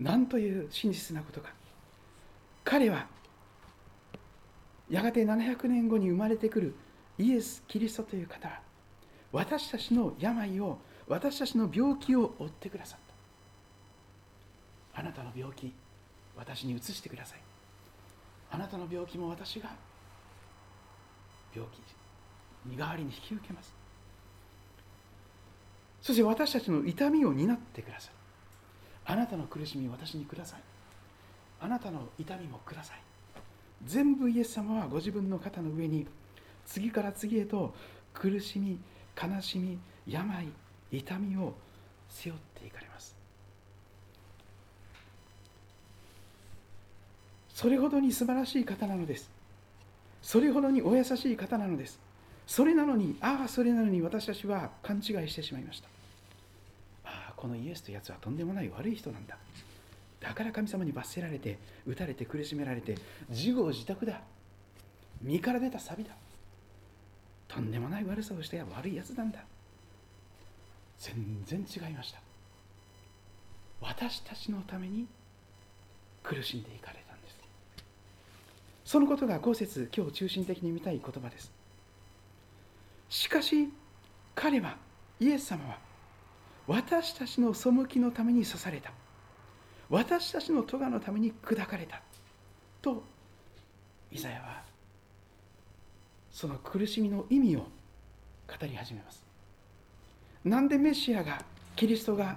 [0.00, 1.55] なんという真実なことか。
[2.66, 3.06] 彼は
[4.90, 6.74] やがて700年後に生まれてくる
[7.16, 8.60] イエス・キリストという方は
[9.30, 12.98] 私たちの病を私たちの病気を負ってくださっ
[14.92, 15.00] た。
[15.00, 15.72] あなたの病気
[16.36, 17.38] 私に移してください。
[18.50, 19.70] あなたの病気も私が
[21.54, 21.80] 病気
[22.68, 23.72] 身代わりに引き受けます。
[26.02, 28.12] そして私たちの痛みを担ってください。
[29.04, 30.75] あなたの苦しみを私にください。
[31.60, 33.00] あなたの痛みもください。
[33.84, 36.06] 全部イエス様はご自分の肩の上に
[36.64, 37.74] 次から次へと
[38.14, 38.78] 苦しみ
[39.20, 40.48] 悲しみ病
[40.90, 41.54] 痛みを
[42.08, 43.16] 背負っていかれます。
[47.54, 49.30] それほどに素晴らしい方なのです。
[50.20, 51.98] それほどにお優しい方なのです。
[52.46, 55.88] それなのにああそれなのに私たちは勘違いしてしまいました。
[57.04, 59.36] ああこのイエスというやつはとんでもない悪い人なんだ。
[60.20, 62.96] だから神様に罰せられて打たれて苦しめられて
[63.28, 64.22] 自業自得だ。
[65.22, 66.10] 身から出たサビだ。
[67.48, 69.44] とんでもない悪さをして悪いやつなんだ。
[70.98, 72.20] 全然違いました。
[73.80, 75.06] 私たちのために
[76.22, 77.36] 苦しんでいかれたんです。
[78.84, 81.52] そのことが5節今日中心的に見たい言葉です。
[83.08, 83.68] しかし
[84.34, 84.76] 彼は
[85.20, 85.78] イエス様は
[86.66, 88.92] 私たちの背きのために刺された。
[89.88, 92.00] 私たちの咎のために砕かれた。
[92.82, 93.02] と
[94.10, 94.62] イザヤは
[96.30, 97.66] その苦しみの意味を語
[98.62, 99.24] り始めます。
[100.44, 101.42] なんでメシアが
[101.74, 102.36] キリストが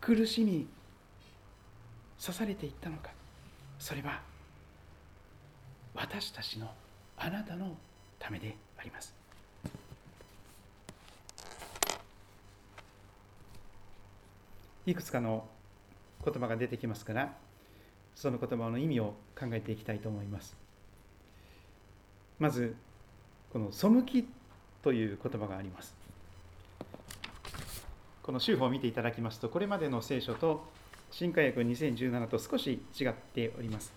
[0.00, 0.66] 苦しみ
[2.20, 3.10] 刺されていったのか。
[3.78, 4.20] それは
[5.94, 6.70] 私たちの
[7.16, 7.76] あなたの
[8.18, 9.14] ためであります。
[14.86, 15.46] いくつかの
[16.24, 17.32] 言葉が出てきますから
[18.14, 20.56] その言葉の意味を考えていきたいと思います。
[22.38, 22.74] まず
[23.52, 24.28] この「背き」
[24.82, 25.94] という言葉があります。
[28.22, 30.64] この週報を見ていただきますとこれまでの聖書と
[31.10, 33.92] 新海訳2017と少し違っております。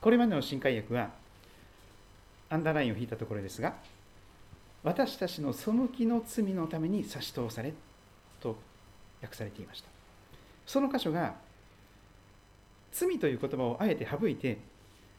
[0.00, 1.10] これまでの新海訳は
[2.48, 3.74] アンダーラインを引いたところですが
[4.82, 7.74] 私たちの背きの罪のために差し通され
[8.40, 8.56] と
[9.22, 9.99] 訳されていました。
[10.66, 11.34] その箇所が
[12.92, 14.58] 罪という言葉をあえて省いて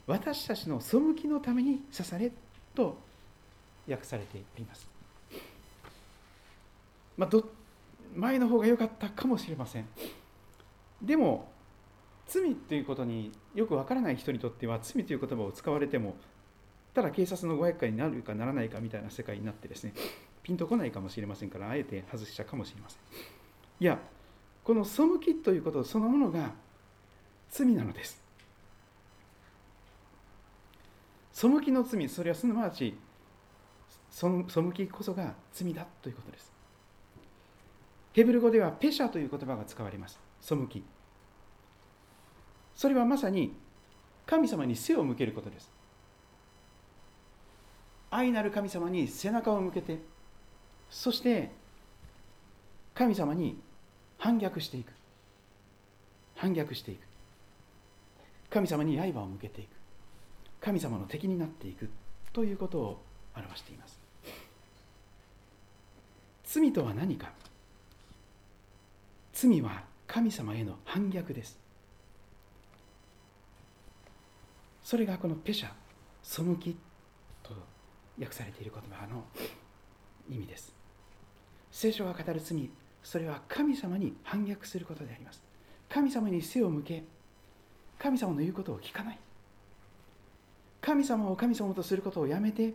[0.08, 2.32] 私たちの背きのために刺され
[2.76, 2.98] と
[3.89, 4.88] 訳されています、
[7.18, 7.50] まあ、ど
[8.16, 9.86] 前の方が良かったかもしれません。
[11.02, 11.50] でも
[12.28, 16.16] 罪ということによくわからない人にとっては罪という言葉を使われても
[16.94, 19.94] ただ警察のご厄介になるかならないかみたいな世界になってですね
[20.44, 23.00] ピンとこないかもしれませんからあえて外したかもしれません。
[23.80, 24.00] いや
[24.64, 26.51] この背きということそのものが
[27.49, 28.22] 罪なのです。
[31.34, 32.95] 背きの罪それはすなわち
[34.12, 34.28] 背
[34.74, 36.51] きこそが罪だということです。
[38.14, 40.20] ヘブル語ではペシャという言葉が使われます。
[40.41, 40.84] 背き。
[42.76, 43.53] それはまさに
[44.26, 45.72] 神様に背を向けることです。
[48.12, 49.99] 愛なる神様に背中を向けて
[50.89, 51.49] そして
[52.93, 53.57] 神様に
[54.22, 54.93] 反逆していく。
[56.36, 56.99] 反逆していく。
[58.51, 59.69] 神様に刃を向けていく。
[60.59, 61.89] 神様の敵になっていく。
[62.32, 63.01] ということを
[63.36, 63.99] 表しています。
[66.43, 67.32] 罪とは何か。
[69.34, 71.57] 罪は神様への反逆です。
[74.84, 75.72] それがこのペシャ
[76.22, 76.78] 背き
[77.41, 77.55] と
[78.19, 79.24] 訳されている言葉の
[80.30, 80.76] 意味です。
[81.72, 82.69] 聖書が語る罪
[83.04, 85.43] それは神様に反逆することであります。
[85.89, 87.04] 神様に背を向け
[87.99, 89.20] 神様の言うことを聞かない。
[90.82, 92.74] 神様を神様とすることをやめて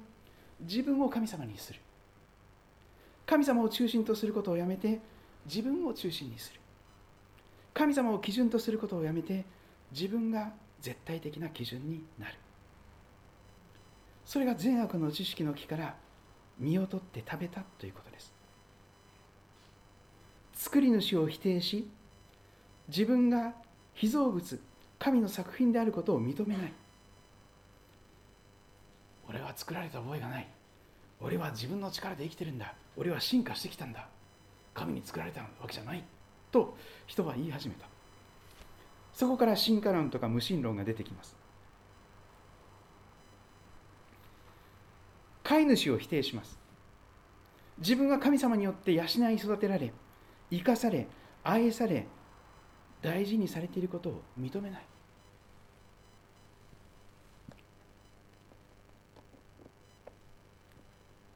[0.61, 1.81] 自分を神様にする。
[3.27, 5.01] 神様を中心とすることをやめて
[5.45, 6.61] 自分を中心にする。
[7.75, 9.45] 神様を基準とすることをやめて
[9.93, 12.35] 自分が絶対的な基準になる。
[14.25, 15.97] それが善悪の知識の木から
[16.59, 18.36] 身を取って食べたということです。
[20.67, 21.89] 作り主を否定し
[22.89, 23.55] 自分が
[23.95, 24.61] 被造物
[24.99, 26.73] 神の作品であることを認めない。
[29.29, 30.49] 俺は作られた覚えがない。
[31.21, 32.75] 俺は自分の力で生きてるんだ。
[32.97, 34.09] 俺は進化してきたんだ。
[34.75, 36.03] 神に作られたわけじゃない。
[36.51, 37.87] と人は言い始めた。
[39.13, 41.37] そこから進化論とか無神論が出てきます。
[45.45, 46.59] 飼い主を否定します。
[47.79, 49.93] 自分は神様によって養い育てられ
[50.51, 51.07] 生かされ
[51.43, 52.07] 愛され
[53.03, 54.83] 大事にされていることを認めない。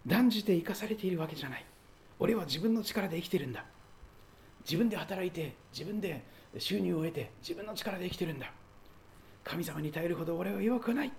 [0.06, 1.64] 断じて生かされているわけじゃない。
[2.18, 3.64] 俺は自分の力で生きてるんだ。
[4.64, 6.22] 自分で働いて自分で
[6.58, 8.52] 収入を得て自分の力で生きてるんだ。
[9.44, 11.12] 神様に頼るほど俺は弱くない。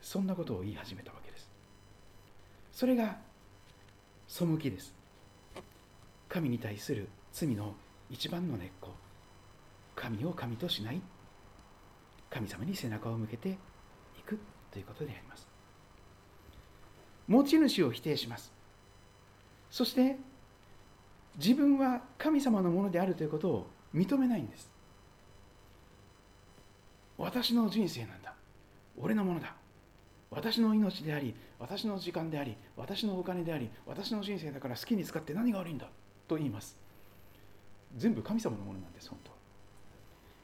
[0.00, 1.50] そんなことを言い始めたわけです。
[2.72, 3.16] それが
[4.26, 4.97] 背きです。
[6.28, 7.74] 神に対する罪の
[8.10, 8.90] 一番の根っこ。
[9.96, 11.00] 神を神としない。
[12.30, 13.54] 神様に背中を向けてい
[14.24, 14.38] く
[14.70, 15.48] ということであります。
[17.26, 18.52] 持ち主を否定します。
[19.70, 20.16] そして
[21.36, 24.70] 自分は神様のものであるということを認めないんです。
[27.16, 28.34] 私の人生なんだ。
[28.96, 29.54] 俺のものだ。
[30.30, 35.88] 私の命であり私の時間であり私のお金であり私の人生だから好きに使って何が悪いんだ。
[36.28, 36.76] と言います。
[37.96, 39.30] 全部神様のものなんです本当。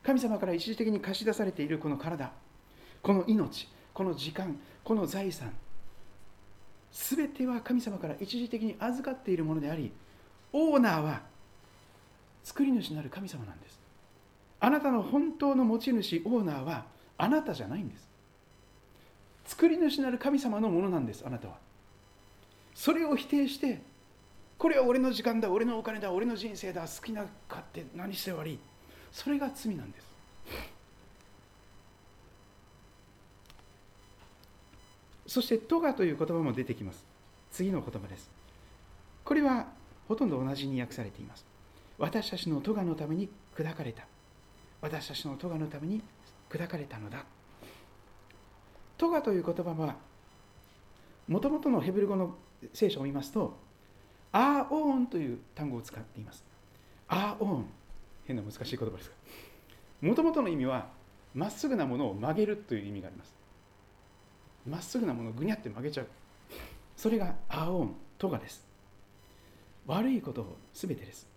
[0.03, 2.31] 神様から一時的に貸し出されているこの体
[3.03, 5.51] この命この時間この財産
[6.93, 9.93] 全ては神様から一時的に預かっているものであり
[10.53, 11.23] オーナーは
[12.45, 13.81] 作り主なる神様なんです。
[14.61, 16.85] あなたの本当の持ち主オーナーは
[17.19, 18.09] あなたじゃないんです。
[19.47, 21.57] 作り主なる神様のものなんですあなたは。
[22.75, 23.81] それを否定して
[24.59, 28.59] これは俺の時間だ俺のお金だ俺の人生だ好きな勝手何して悪い
[29.13, 30.05] それが罪なんです。
[35.27, 37.05] そして「トガ」という言葉も出てきます。
[37.51, 38.29] 次の言葉です。
[39.25, 39.69] これは
[40.09, 41.45] ほとんど同じに訳されています。
[41.99, 44.07] 私たちの咎のために砕かれた。
[44.81, 46.03] 私たちの咎のために
[46.51, 47.25] 砕かれたのだ。
[48.99, 49.97] 咎という言葉は
[51.29, 52.37] もともとのヘブル語の
[52.73, 53.57] 聖書を見ますと
[54.37, 56.43] アーオーンという単語を使っています。
[57.07, 57.67] アーオーン。
[58.25, 60.09] 変な難しい言葉ですが。
[60.09, 60.89] もともとの意味は
[61.35, 63.33] まっすぐなものを曲げるという意味があります。
[64.69, 66.09] まっすぐなものをぐにゃって曲げちゃう。
[66.97, 68.67] それがアーオーントガです。
[69.87, 71.29] 悪いことを全てです。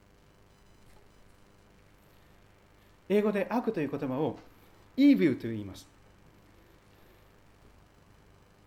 [3.09, 4.39] 英語で悪という言葉を
[4.97, 5.87] evil と言います。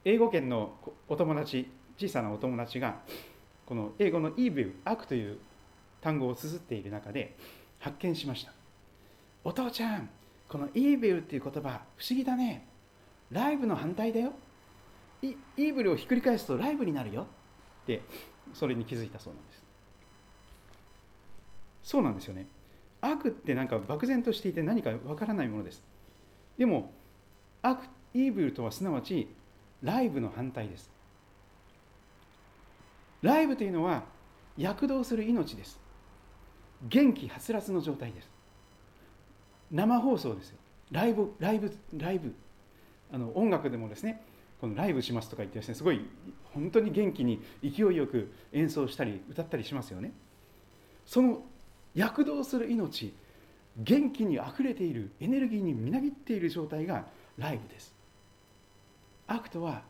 [0.05, 0.73] 英語圏の
[1.09, 1.69] お友達
[1.99, 3.01] 小さなお友達が
[3.71, 5.39] この英語の evil 悪という
[6.01, 7.37] 単語を綴っている中で
[7.79, 8.53] 発見しました。
[9.45, 10.11] お父ちゃん
[10.49, 12.67] この evil っていう言葉不思議だね。
[13.31, 14.33] ライブの反対だよ。
[15.23, 17.29] イーブルをひっくり返すとライブになるよ。
[17.83, 18.03] って
[18.55, 19.63] それに気づいたそうなんです。
[21.85, 22.49] そうなんですよね。
[23.01, 25.81] 悪ってなんか漠然としていて何かわからないものです。
[26.59, 26.91] でも
[27.63, 29.29] 悪イーブルとはすなわち
[29.81, 30.91] ライブの反対です。
[33.23, 34.05] ライブというのは
[34.57, 35.79] 躍動する命です。
[36.89, 38.31] 元気はつらつの状態です。
[39.71, 40.59] 生放送ですよ。
[40.91, 42.35] ライブライブライブ。
[43.13, 44.23] あの音楽でもですね
[44.61, 46.01] このライブしますとか言ってですねすごい
[46.55, 50.13] 本当に元気に勢いよく演奏したり歌ったりしますよね。
[51.07, 51.43] その
[51.95, 53.13] 躍動する命
[53.77, 57.07] 元気にあふれているエネルギーにみなぎっている状態が
[57.37, 57.95] ライブです。
[59.27, 59.83] 悪とは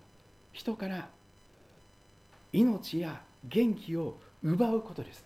[0.53, 1.09] 人から
[2.53, 5.25] 命や元気を奪うことです。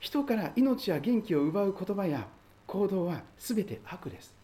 [0.00, 2.26] 人から命や元気を奪う言葉や
[2.66, 4.34] 行動は全て悪です。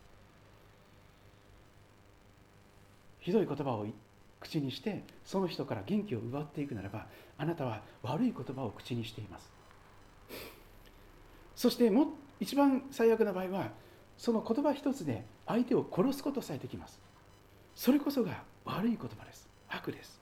[3.21, 3.87] ひどい言葉を
[4.41, 9.51] 口にしてその人から元気を奪っていくならばあなたは悪い言葉を口にしています。
[11.55, 13.71] そしても一番最悪な場合は
[14.17, 16.99] その言葉一つで相手を殺すことさえできます。
[17.75, 19.50] それこそが悪い言葉です。
[19.71, 20.21] 悪です。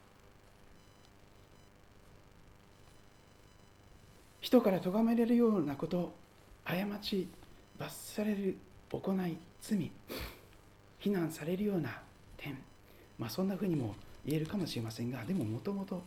[4.40, 6.14] 人から咎められるようなこと
[6.64, 7.28] 過ち
[7.78, 8.57] 罰される
[8.90, 9.90] 行い罪
[10.99, 12.01] 非難されるような
[12.36, 12.57] 点
[13.18, 13.94] まあそんなふうにも
[14.24, 16.03] 言えるかもしれませんがでももともと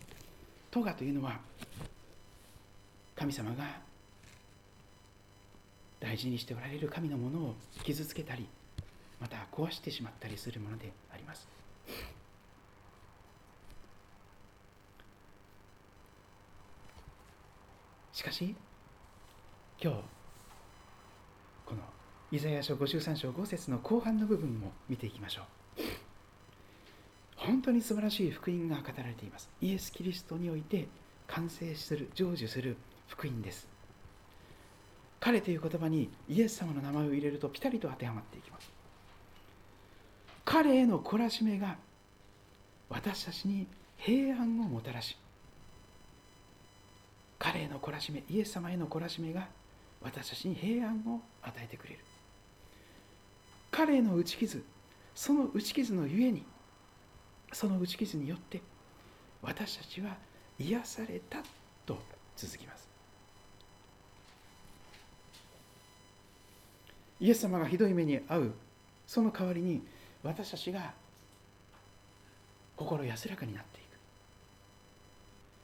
[0.72, 1.40] 咎というのは
[3.16, 3.80] 神様が
[6.00, 8.48] 大事にしておられる神のものを傷つけたり
[9.20, 11.48] また壊してしまったりするものであります。
[18.14, 18.56] しかし
[19.82, 20.00] 今日
[21.66, 21.82] この
[22.32, 25.46] イザヤ書53章5節の後半の部分も見ていきましょう。
[27.36, 29.50] 本当に素晴らしい福音が語られています。
[29.62, 30.88] イエス・キリストにおいて
[31.28, 33.68] 完成する成就する福音です。
[35.20, 38.72] 彼という言葉にイエス様の名前を入れるとピタリと当てはまっていきます。
[40.44, 41.78] 彼への懲らしめが
[42.90, 45.18] 私たちに平安をもたらし
[47.42, 49.48] 彼への懲らしめイエス様への懲らしめが
[50.00, 52.00] 私たちに平安を与えてくれる。
[53.72, 54.64] 彼への打ち傷
[55.16, 56.46] その打ち傷のゆえに
[57.52, 58.62] その打ち傷によって
[59.42, 60.16] 私たちは
[60.60, 61.40] 癒された
[61.84, 61.98] と
[62.38, 62.88] 続きます。
[67.20, 68.54] イエス様がひどい目に遭う
[69.08, 69.82] その代わりに
[70.22, 70.94] 私たちが
[72.76, 73.98] 心安らかになっていく。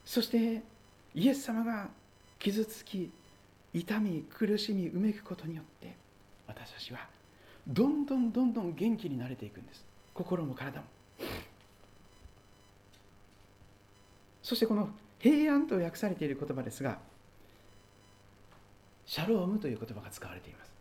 [0.05, 0.63] そして
[1.17, 1.87] イエス様が
[2.37, 3.09] 傷つき
[3.73, 5.95] 痛み苦しみうめくことによって
[6.45, 6.99] 私たちは
[7.67, 9.83] どんどんどんどん元気になれていくんです。
[10.13, 10.85] 心も体も。
[14.43, 16.99] そしてこの平安と訳されている言葉ですが
[19.07, 20.71] シャロームという言葉が使われています。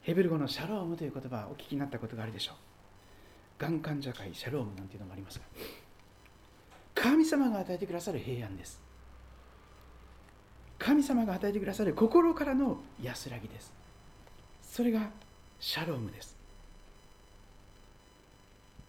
[0.00, 2.52] ヘブル語のシャロームという言葉をお聞きになったことがあるでしょ
[3.58, 3.62] う。
[3.62, 5.44] がん患者会シャロームなんていうのもありますが
[6.94, 8.91] 神様が与えてくださる平安です。
[10.82, 13.72] 神様が与えてくださる心からの安らぎです。
[14.62, 15.10] それが
[15.60, 16.36] シャロームです。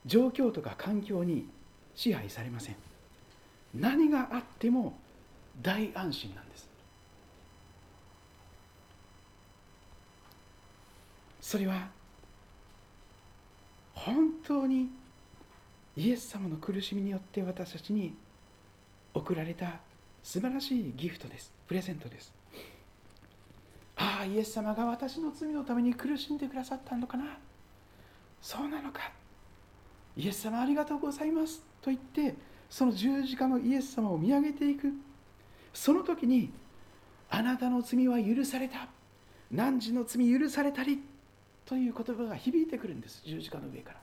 [0.07, 1.47] 状況とか環境に
[1.95, 2.75] 支配されません。
[3.75, 4.93] 何があっても
[5.61, 6.67] 大安心なんです。
[11.41, 11.89] それは
[13.93, 14.89] 本当に
[15.95, 18.15] イエス様の苦しみによって私たちに
[19.13, 19.75] 贈られた
[20.23, 21.53] 素晴らしいギフトです。
[21.67, 22.33] プレゼントです。
[23.95, 27.37] ああイエス様が私の罪のために苦しんでくださったのかな。
[28.41, 29.11] そうなのか。
[30.15, 31.61] イエス様ありがとうございます。
[31.81, 32.35] と言って
[32.69, 34.93] その十字架のイエス様を見上げていく。
[35.73, 36.51] その時に
[37.29, 38.87] あなたの罪は許された。
[39.51, 41.03] 汝の罪許されたり。
[41.65, 43.21] という言葉が響いてくるんです。
[43.25, 44.01] 十字架の上から。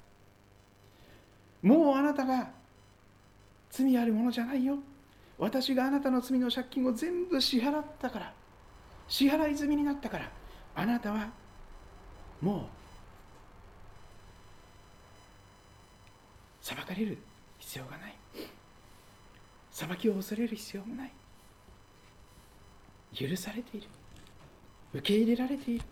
[1.62, 2.50] もうあなたが
[3.70, 4.78] 罪あるものじゃないよ。
[5.40, 8.32] 私があなたの罪の借金を全部支払ったから
[9.08, 10.30] 支払い済みになったから
[10.76, 11.30] あなたは
[12.40, 12.64] もう
[16.60, 17.18] 裁かれる
[17.58, 18.14] 必要がない。
[19.70, 21.12] 裁きを恐れる必要もない。
[23.14, 23.88] 許されている。
[24.94, 25.84] 受け入れられている。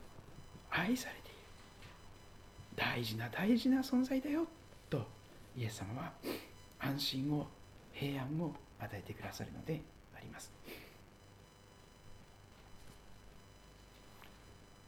[0.71, 1.37] 愛されている。
[2.77, 4.47] 大事な大事な存在だよ。
[4.91, 5.03] と
[5.57, 6.13] イエス様は
[6.79, 7.47] 安心を
[7.93, 9.81] 平安を与えてくださるので
[10.17, 10.53] あります。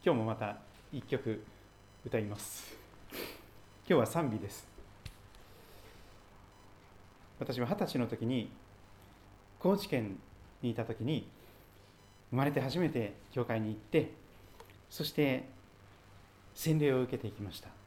[0.05, 0.57] 今日もまた
[0.93, 1.43] 一曲
[2.07, 2.75] 歌います。
[3.13, 3.21] 今
[3.87, 4.67] 日は賛美です。
[7.39, 8.51] 私は二十歳の時に
[9.59, 10.19] 高知県
[10.63, 11.27] にいた時に
[12.31, 14.13] 生まれて初めて教会に行って
[14.91, 15.45] そして
[16.55, 17.80] 洗礼を受けていきました。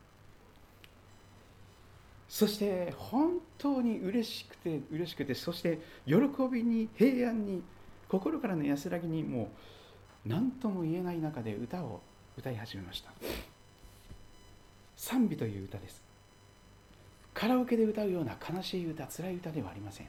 [2.33, 6.15] そして本当に嬉しくて嬉しくてそして喜
[6.51, 7.61] びに平安に
[8.09, 9.51] 心からの安らぎにも
[10.25, 12.01] う何とも言えない中で歌を
[12.35, 13.11] 歌い始めました。
[14.95, 16.01] 賛美という歌です。
[17.35, 20.07] カラオケで歌うような悲しい歌辛い歌ではありません。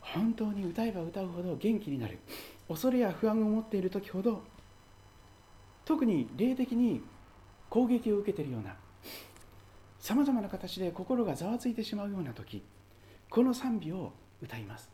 [0.00, 2.18] 本当に歌えば歌うほど元気になる。
[2.66, 4.42] 恐れや不安を持っている時ほど
[5.84, 7.02] 特に霊的に
[7.70, 8.74] 攻撃を受けているような
[10.00, 12.62] さまざまな形で心がざわついてしまうような時
[13.30, 14.12] この賛美を
[14.42, 14.90] 歌います。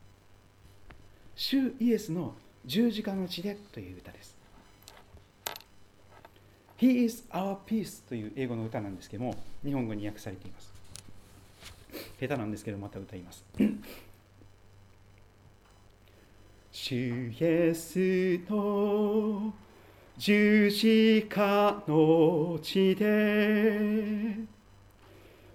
[1.35, 4.37] 主イエスの十字架の血でという歌です。
[6.79, 10.73] He is our peace という英語の歌なんですけども日本語に訳されています。
[12.21, 13.45] 下手なんですけどまた歌います。
[16.73, 19.55] 主イエスの
[20.19, 24.35] 十字架の地で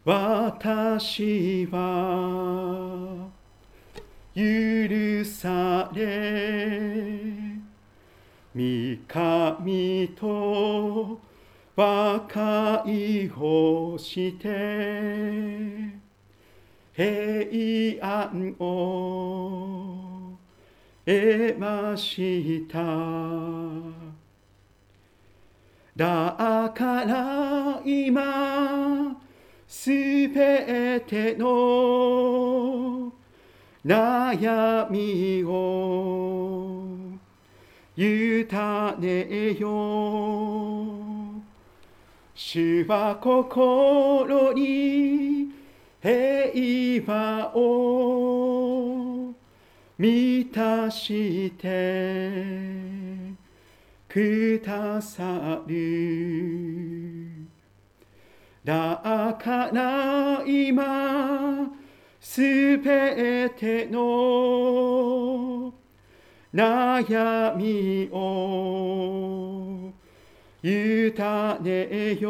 [0.06, 3.28] 私は
[4.36, 7.32] 許され
[8.54, 11.20] 三神と
[11.76, 16.02] 和解をして
[16.94, 20.38] 平安を
[21.04, 24.22] 得ました。
[26.02, 29.16] だから今
[29.68, 29.92] す
[30.30, 33.14] べての
[33.86, 36.88] 悩みを
[37.96, 38.48] 委
[39.00, 39.68] ねよ
[42.34, 45.52] 主は心に
[46.02, 49.36] 平和を
[50.00, 53.01] 満たして
[54.12, 57.32] くださる
[58.62, 61.72] だから今
[62.20, 62.42] す
[62.80, 65.74] べての
[66.54, 69.94] 悩みを
[70.62, 71.14] 委
[71.64, 72.30] ねよ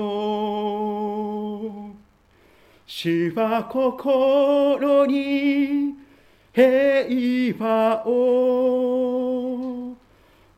[2.85, 5.95] 主は心に
[6.53, 9.20] 平和を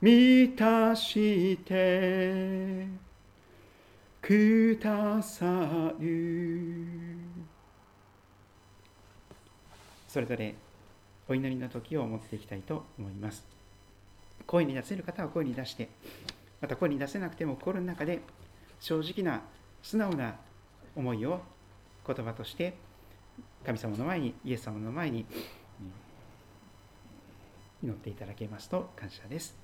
[0.04, 2.86] 満たして
[4.22, 6.86] くださる。
[10.10, 10.56] それぞれ
[11.30, 13.46] お祈りの時を持っていきたいと思います。
[14.46, 15.88] 声に出せる方は声に出して
[16.60, 18.20] また声に出せなくても心の中で
[18.82, 19.42] 正直な
[19.82, 20.36] 素直な
[20.98, 21.40] 思いを
[22.06, 22.74] 言葉として
[23.66, 25.26] 神様の前にイエス様の前に
[27.82, 29.63] 祈っていただけますと感謝です。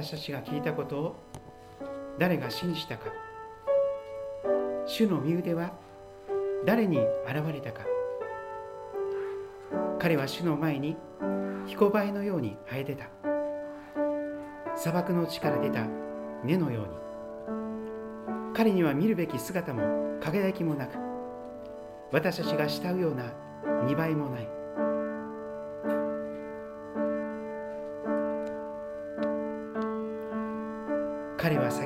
[0.00, 1.16] 私たちが聞いたことを
[2.20, 3.06] 誰が信じたか。
[4.86, 5.72] 主の身腕は
[6.64, 7.84] 誰に現れたか。
[9.98, 10.96] 彼は主の前に
[11.66, 13.08] 彦バエのように生えてた。
[14.76, 15.84] 砂漠の地から出た
[16.44, 18.54] 根のように。
[18.54, 20.96] 彼には見るべき姿も輝きもなく
[22.12, 23.32] 私たちが慕うような
[23.84, 24.57] 見栄えもない。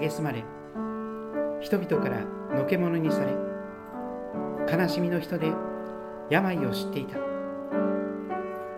[0.02, 0.44] 蔑まれ
[1.60, 2.24] 人々から
[2.58, 3.32] のけ者にされ
[4.76, 5.52] 悲しみの人で
[6.28, 7.18] 病を知っていた。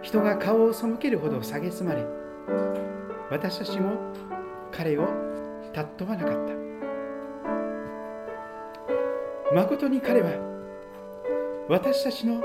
[0.03, 2.05] 人が顔を背けるほど蔑まれ
[3.31, 3.93] 私たちも
[4.70, 5.09] 彼を
[5.75, 6.55] 尊ばなかった。
[9.55, 10.31] 誠に彼は
[11.68, 12.43] 私たちの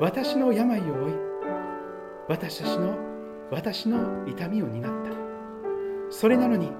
[0.00, 1.14] 私の病を負い
[2.28, 2.94] 私たちの
[3.50, 5.10] 私の痛みを担った。
[6.10, 6.70] それなのに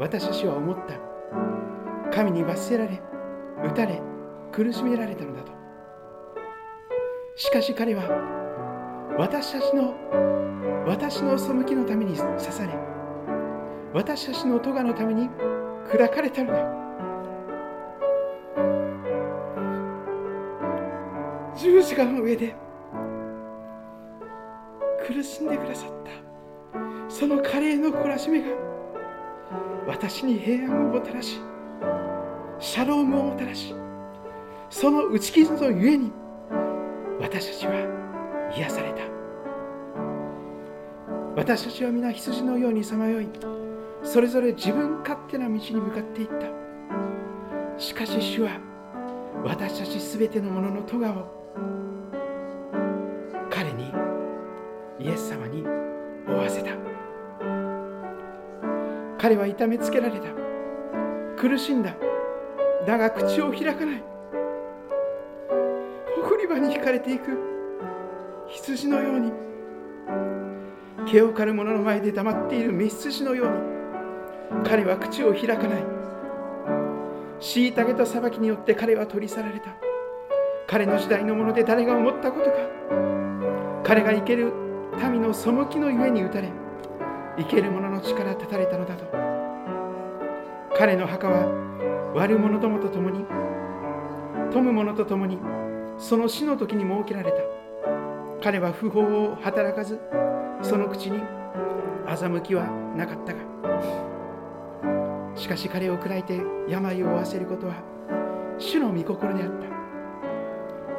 [0.00, 1.10] 私たちは思った。
[2.10, 3.02] 神に罰せられ
[3.62, 4.00] 打たれ
[4.50, 5.52] 苦しめられたのだと。
[7.36, 8.02] しかし彼は
[9.18, 9.94] 私たちの
[10.86, 12.74] 私の背きのために刺され
[13.92, 15.28] 私たちの咎のために
[15.86, 16.80] 砕かれたのだ。
[21.56, 22.56] 十字架の上で
[25.06, 26.10] 苦しんでくださった
[27.14, 28.69] その華麗の懲らしめが
[29.90, 31.40] 私に平安をもたらし
[32.60, 33.74] シャロームをもたらし
[34.68, 36.12] その打ち傷のゆえに
[37.20, 39.02] 私たちは癒された。
[41.36, 43.28] 私たちは皆羊のようにさまよい
[44.04, 46.46] それぞれ自分勝手な道に向かっていった。
[47.80, 48.60] しかし主は
[49.44, 51.26] 私たちすべてのものの咎を
[53.50, 53.92] 彼に
[55.00, 55.62] イエス様に
[56.26, 56.89] 負わせた。
[59.20, 60.28] 彼は痛めつけられた。
[61.36, 61.94] 苦しんだ。
[62.86, 64.02] だが口を開かない。
[66.24, 67.36] 送り場に引かれていく。
[68.46, 69.30] 羊のように。
[71.06, 72.72] 毛を刈る者の前で黙っている。
[72.72, 74.64] メ羊のように。
[74.64, 75.84] 彼は口を開かない。
[77.40, 78.74] 虐げと裁きによって。
[78.74, 79.76] 彼は取り去られた。
[80.66, 82.56] 彼の時代のもので誰が思ったことか。
[83.84, 84.50] 彼が生ける
[85.12, 86.59] 民の背きのゆえに打たれ。
[87.38, 89.04] 生ける者の力立たれたのだと。
[90.76, 91.46] 彼の墓は
[92.14, 93.24] 悪者どもと共に
[94.50, 95.38] 富む者と共に
[95.98, 97.38] その死の時に設けられた。
[98.42, 100.00] 彼は不法を働かず
[100.62, 101.20] その口に
[102.06, 102.66] 欺きは
[102.96, 103.40] なかったが。
[105.36, 107.74] しかし彼を喰らいて病を負わせることは
[108.58, 109.70] 主の御心であった。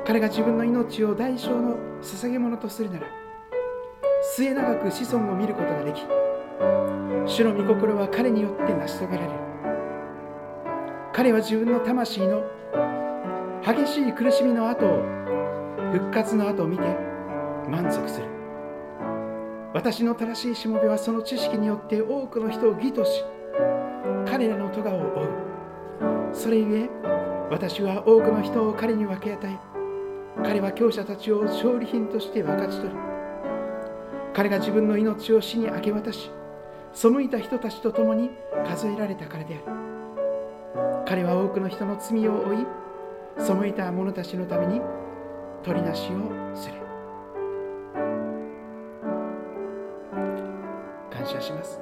[0.05, 3.05] 彼が自分の命を代償の捧げ物とするなら
[4.35, 6.01] 末永く子孫を見ることができ
[7.25, 9.33] 主の御心は彼によって成し遂げられる。
[11.13, 12.43] 彼は自分の魂の
[13.63, 15.03] 激しい苦しみの後を
[15.91, 16.83] 復活の後を見て
[17.69, 18.27] 満足する。
[19.73, 23.23] 私の正しいしもべはその知識によって多くの人を義とし
[24.25, 25.29] 彼らの咎を負う。
[26.33, 26.89] それゆえ
[27.49, 29.57] 私は多くの人を彼に分け与え
[30.43, 32.95] 彼は強者たちを勝利品として分かち取る。
[34.33, 36.31] 彼が自分の命を死に明け渡し
[36.93, 38.31] 背いた人たちと共に
[38.65, 39.63] 数えられたからである。
[41.05, 42.65] 彼は多くの人の罪を負い
[43.37, 44.81] 背いた者たちのために
[45.63, 46.75] 取りなしをする。
[51.09, 51.81] 感謝します。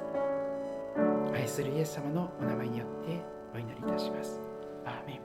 [1.34, 3.20] 愛するイエス様のお名前によって
[3.54, 4.40] お祈りいたします。
[4.84, 5.19] アーメン。